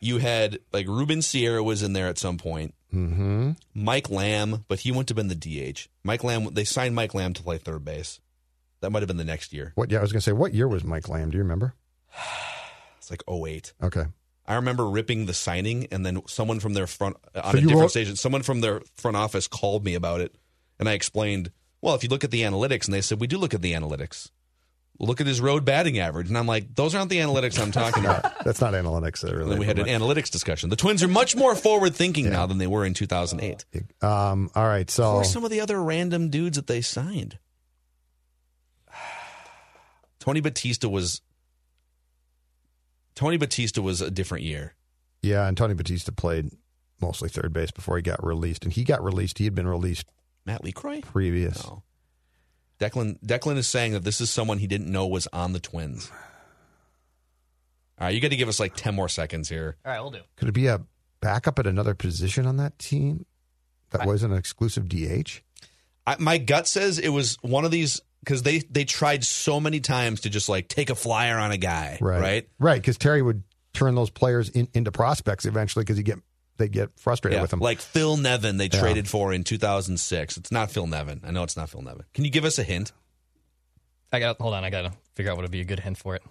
[0.00, 2.74] You had like Ruben Sierra was in there at some point.
[2.92, 3.52] Mm-hmm.
[3.74, 5.34] Mike Lamb, but he wouldn't have been the
[5.74, 5.88] DH.
[6.02, 8.18] Mike Lamb, they signed Mike Lamb to play third base.
[8.80, 9.72] That might have been the next year.
[9.76, 9.90] What?
[9.90, 11.30] Yeah, I was going to say, what year was Mike Lamb?
[11.30, 11.74] Do you remember?
[12.98, 13.72] It's like 08.
[13.82, 14.04] Okay.
[14.46, 17.80] I remember ripping the signing, and then someone from their front on So a different
[17.80, 20.34] wrote- station, someone from their front office called me about it.
[20.78, 21.50] And I explained,
[21.80, 23.72] well, if you look at the analytics, and they said, we do look at the
[23.72, 24.30] analytics.
[25.02, 26.28] Look at his road batting average.
[26.28, 28.38] And I'm like, those aren't the analytics I'm talking about.
[28.44, 29.22] That's not analytics.
[29.22, 29.44] That really.
[29.44, 30.68] And then we had an analytics discussion.
[30.68, 33.64] The Twins are much more forward thinking now than they were in 2008.
[34.02, 37.38] Um, all right, Who so are some of the other random dudes that they signed?
[40.20, 41.22] Tony Batista was
[43.14, 44.74] Tony Batista was a different year.
[45.22, 46.50] yeah, and Tony Batista played
[47.00, 49.38] mostly third base before he got released, and he got released.
[49.38, 50.06] He had been released
[50.46, 51.00] Matt LeCroy?
[51.02, 51.64] previous.
[51.64, 51.82] No.
[52.80, 56.10] Declan Declan is saying that this is someone he didn't know was on the Twins.
[57.98, 59.76] All right, you got to give us like 10 more seconds here.
[59.84, 60.20] All right, we'll do.
[60.36, 60.80] Could it be a
[61.20, 63.26] backup at another position on that team
[63.90, 65.40] that wasn't an exclusive DH?
[66.06, 69.80] I, my gut says it was one of these because they they tried so many
[69.80, 72.20] times to just like take a flyer on a guy, right?
[72.20, 72.80] Right, right.
[72.80, 73.42] Because Terry would
[73.74, 76.18] turn those players in, into prospects eventually because he get
[76.60, 77.58] they get frustrated Yeah, with them.
[77.58, 78.78] like Phil Nevin, they Yeah.
[78.80, 80.36] traded for in 2006.
[80.36, 81.22] It's not Phil Nevin.
[81.24, 82.04] I know it's not Phil Nevin.
[82.14, 82.92] Can you give us a hint?
[84.12, 84.62] I got hold on.
[84.64, 86.22] I gotta figure out what would be a good hint for it.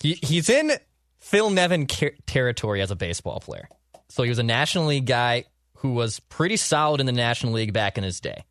[0.00, 0.72] He he's in
[1.18, 3.68] Phil Nevin car- territory as a baseball player.
[4.08, 5.44] So he was a National League guy
[5.76, 8.44] who was pretty solid in the National League back in his day.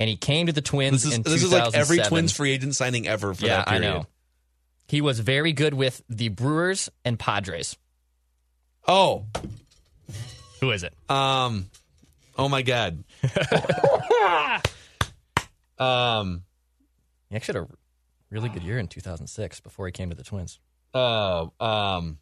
[0.00, 2.52] And he came to the Twins This is in this is like every Twins free
[2.52, 4.06] agent signing ever for yeah, that I know.
[4.86, 7.76] He was very good with the Brewers and Padres.
[8.86, 9.24] Oh,
[10.60, 10.94] Who is it?
[11.10, 11.66] um,
[12.38, 13.04] oh my God.
[15.78, 16.42] um,
[17.30, 17.68] He actually had a
[18.30, 20.58] really good year in 2006 before he came to the Twins.
[20.94, 22.18] uh, um,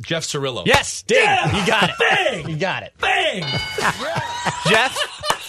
[0.00, 0.64] Jeff Cirillo.
[0.64, 1.18] Yes, ding!
[1.20, 1.96] You got it.
[1.98, 2.48] Bang!
[2.48, 2.92] You got it.
[3.00, 3.40] Bang!
[4.68, 4.96] Jeff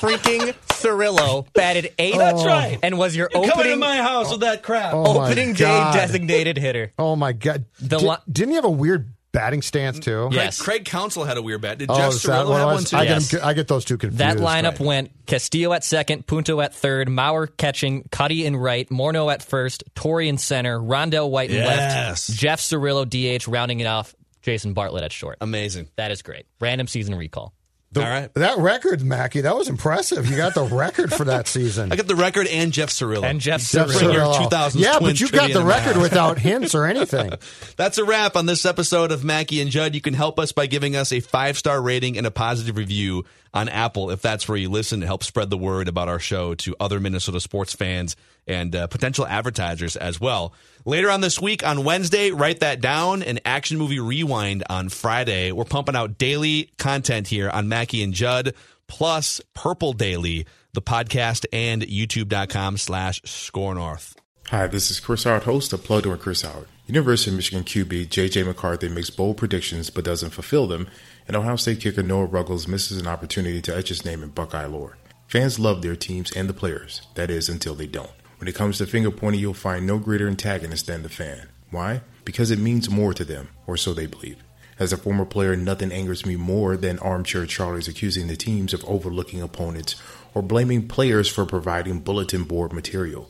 [0.02, 2.18] freaking Cirillo batted eighth.
[2.18, 2.80] That's right.
[2.82, 3.50] And was your opening.
[3.52, 4.94] Coming to my house with that crap.
[4.96, 5.94] Oh my opening day God.
[5.94, 6.94] designated hitter.
[6.98, 7.66] Oh my god!
[7.80, 10.12] The Di- li- didn't he have a weird batting stance too?
[10.12, 10.28] Yeah.
[10.30, 10.62] Craig, Yes.
[10.62, 11.78] Craig Counsell had a weird bat.
[11.78, 12.98] Did Oh, Jeff Cirillo have one too?
[12.98, 13.32] I Yes.
[13.32, 14.20] get, 'em- I get those two confused.
[14.20, 14.80] That lineup Right.
[14.80, 19.84] went Castillo at second, Punto at third, Mauer catching, Cuddy in right, Morneau at first,
[19.96, 22.30] Torii in center, Rondell White in Yes.
[22.30, 25.38] left, Jeff Cirillo DH rounding it off, Jason Bartlett at short.
[25.42, 25.90] Amazing.
[25.98, 26.46] That is great.
[26.60, 27.54] Random season recall.
[27.92, 28.32] The- All right.
[28.36, 30.30] That record, Mackey, that was impressive.
[30.30, 31.92] You got the record for that season.
[31.92, 33.24] I got the record and Jeff Cirillo.
[33.24, 34.00] And Jeff Jeff Cirillo.
[34.00, 34.48] Bring your Cirillo.
[34.50, 37.32] 2000s yeah, but Twins you got the record without hints or anything.
[37.78, 39.96] That's a wrap on this episode of Mackey and Judd.
[39.96, 43.26] You can help us by giving us a five star rating and a positive review
[43.54, 46.54] on Apple if that's where you listen to help spread the word about our show
[46.54, 48.16] to other Minnesota sports fans
[48.50, 50.54] and uh, potential advertisers as well.
[50.86, 55.52] Later on this week on Wednesday, write that down an action movie rewind on Friday.
[55.52, 58.54] We're pumping out daily content here on Mackey and Judd
[58.88, 64.16] plus Purple Daily, the podcast and youtube.com slash score north.
[64.48, 66.68] Hi, this is Chris Howard, host of Plugged In Chris Howard.
[66.88, 68.44] University of Michigan QB J.J.
[68.44, 70.88] McCarthy makes bold predictions but doesn't fulfill them,
[71.28, 74.66] and Ohio State kicker Noah Ruggles misses an opportunity to etch his name in Buckeye
[74.66, 74.98] lore.
[75.28, 78.10] Fans love their teams and the players, that is, until they don't.
[78.40, 81.50] When it comes to finger pointing, you'll find no greater antagonist than the fan.
[81.72, 82.02] Why?
[82.24, 84.42] Because it means more to them, or so they believe.
[84.80, 88.86] As a former player, nothing angers me more than armchair Charlies accusing the teams of
[88.86, 90.02] overlooking opponents
[90.34, 93.30] or blaming players for providing bulletin board material.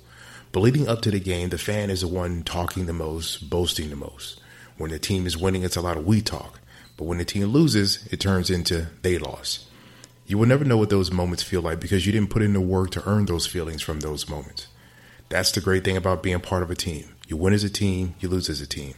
[0.52, 3.90] But leading up to the game, the fan is the one talking the most, boasting
[3.90, 4.40] the most.
[4.78, 6.60] When the team is winning, it's a lot of we talk.
[6.98, 9.66] But when the team loses, it turns into they lost.
[10.28, 12.62] You will never know what those moments feel like because you didn't put in the
[12.62, 14.68] work to earn those feelings from those moments.
[15.30, 17.16] That's the great thing about being part of a team.
[17.28, 18.96] You win as a team, you lose as a team.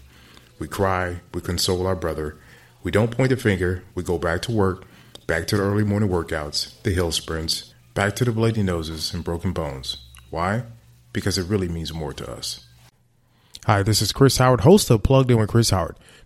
[0.60, 2.38] We cry, we console our brother.
[2.84, 4.86] We don't point the finger, we go back to work,
[5.28, 9.26] back to the early morning workouts, the hill sprints, back to the bloody noses and
[9.26, 9.98] broken bones.
[10.30, 10.64] Why?
[11.12, 12.66] Because it really means more to us.
[13.66, 15.98] Hi, this is Chris Howard, host of Plugged In with Chris Howard.